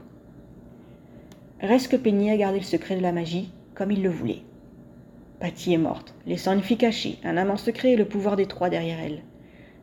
Reste 1.61 1.89
que 1.89 1.97
Penny 1.97 2.31
a 2.31 2.37
gardé 2.37 2.59
le 2.59 2.65
secret 2.65 2.97
de 2.97 3.03
la 3.03 3.13
magie, 3.13 3.51
comme 3.75 3.91
il 3.91 4.03
le 4.03 4.09
voulait. 4.09 4.43
Patty 5.41 5.75
est 5.75 5.79
morte, 5.79 6.15
laissant 6.27 6.53
une 6.53 6.63
fille 6.63 6.77
cachée, 6.77 7.19
un 7.25 7.37
amant 7.37 7.57
secret 7.57 7.93
et 7.93 7.97
le 7.97 8.07
pouvoir 8.07 8.37
des 8.37 8.47
trois 8.47 8.71
derrière 8.71 9.01
elle. 9.01 9.23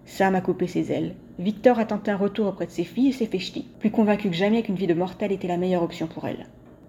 Sam 0.05 0.35
a 0.35 0.41
coupé 0.41 0.67
ses 0.67 0.91
ailes. 0.91 1.15
Victor 1.37 1.79
a 1.79 1.85
tenté 1.85 2.11
un 2.11 2.17
retour 2.17 2.47
auprès 2.47 2.65
de 2.65 2.71
ses 2.71 2.83
filles 2.83 3.09
et 3.09 3.11
s'est 3.11 3.25
fait 3.25 3.63
plus 3.79 3.91
convaincu 3.91 4.29
que 4.29 4.35
jamais 4.35 4.63
qu'une 4.63 4.75
vie 4.75 4.87
de 4.87 4.93
mortelle 4.93 5.31
était 5.31 5.47
la 5.47 5.57
meilleure 5.57 5.83
option 5.83 6.07
pour 6.07 6.27
elle. 6.27 6.47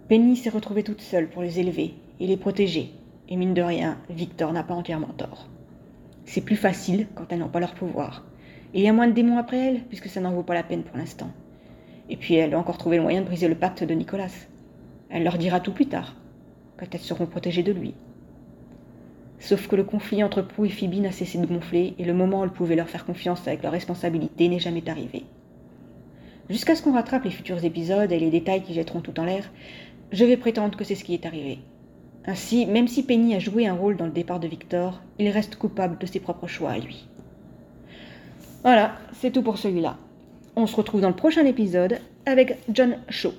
Penny 0.09 0.37
s'est 0.37 0.51
retrouvée 0.51 0.85
toute 0.85 1.03
seule 1.03 1.29
pour 1.29 1.43
les 1.43 1.61
élever 1.61 1.95
et 2.21 2.27
les 2.27 2.37
protéger, 2.37 2.93
et 3.29 3.37
mine 3.37 3.55
de 3.55 3.63
rien, 3.63 3.99
Victor 4.09 4.53
n'a 4.53 4.63
pas 4.63 4.75
entièrement 4.75 5.13
tort. 5.17 5.49
C'est 6.25 6.41
plus 6.41 6.57
facile 6.57 7.09
quand 7.15 7.31
elles 7.31 7.41
n'ont 7.41 7.49
pas 7.49 7.61
leur 7.61 7.75
pouvoir. 7.75 8.25
Il 8.75 8.83
y 8.83 8.89
a 8.89 8.93
moins 8.93 9.09
de 9.09 9.13
démons 9.13 9.39
après 9.39 9.59
elles, 9.59 9.81
puisque 9.89 10.09
ça 10.09 10.21
n'en 10.21 10.33
vaut 10.33 10.43
pas 10.43 10.55
la 10.55 10.63
peine 10.63 10.83
pour 10.83 10.99
l'instant. 10.99 11.31
Et 12.11 12.17
puis 12.17 12.35
elle 12.35 12.55
a 12.55 12.59
encore 12.59 12.77
trouvé 12.77 12.97
le 12.97 13.03
moyen 13.03 13.23
de 13.23 13.27
briser 13.27 13.49
le 13.49 13.55
pacte 13.55 13.83
de 13.83 13.95
Nicolas. 13.95 14.47
Elle 15.09 15.25
leur 15.25 15.39
dira 15.39 15.61
tout 15.61 15.73
plus 15.73 15.87
tard, 15.87 16.15
quand 16.77 16.87
elles 16.93 17.01
seront 17.01 17.27
protégées 17.27 17.63
de 17.63 17.73
lui. 17.73 17.95
Sauf 19.39 19.69
que 19.69 19.77
le 19.77 19.85
conflit 19.85 20.23
entre 20.23 20.43
Prue 20.43 20.67
et 20.67 20.71
Phoebe 20.71 21.01
n'a 21.01 21.13
cessé 21.13 21.39
de 21.39 21.47
gonfler, 21.47 21.95
et 21.99 22.05
le 22.05 22.13
moment 22.13 22.41
où 22.41 22.45
elle 22.45 22.51
pouvait 22.51 22.77
leur 22.77 22.91
faire 22.91 23.07
confiance 23.07 23.47
avec 23.49 23.63
leur 23.63 23.73
responsabilité 23.73 24.49
n'est 24.49 24.59
jamais 24.59 24.87
arrivé. 24.89 25.25
Jusqu'à 26.51 26.75
ce 26.75 26.83
qu'on 26.83 26.93
rattrape 26.93 27.25
les 27.25 27.31
futurs 27.31 27.65
épisodes 27.65 28.13
et 28.13 28.19
les 28.19 28.31
détails 28.31 28.63
qui 28.63 28.75
jetteront 28.75 29.01
tout 29.01 29.19
en 29.19 29.25
l'air, 29.25 29.51
je 30.13 30.25
vais 30.25 30.37
prétendre 30.37 30.77
que 30.77 30.85
c'est 30.85 30.95
ce 30.95 31.05
qui 31.05 31.15
est 31.15 31.27
arrivé. 31.27 31.61
Ainsi, 32.27 32.67
même 32.67 32.89
si 32.89 33.03
Penny 33.03 33.35
a 33.35 33.39
joué 33.39 33.67
un 33.67 33.75
rôle 33.75 33.97
dans 33.97 34.05
le 34.05 34.13
départ 34.13 34.41
de 34.41 34.49
Victor, 34.49 35.01
il 35.19 35.31
reste 35.31 35.57
coupable 35.57 35.97
de 35.99 36.05
ses 36.05 36.21
propres 36.21 36.47
choix 36.47 36.73
à 36.73 36.79
lui. 36.79 37.08
Voilà, 38.69 38.93
c'est 39.15 39.31
tout 39.31 39.41
pour 39.41 39.57
celui-là. 39.57 39.97
On 40.55 40.67
se 40.67 40.77
retrouve 40.77 41.01
dans 41.01 41.09
le 41.09 41.17
prochain 41.17 41.47
épisode 41.47 42.01
avec 42.27 42.59
John 42.71 42.99
Shaw. 43.09 43.33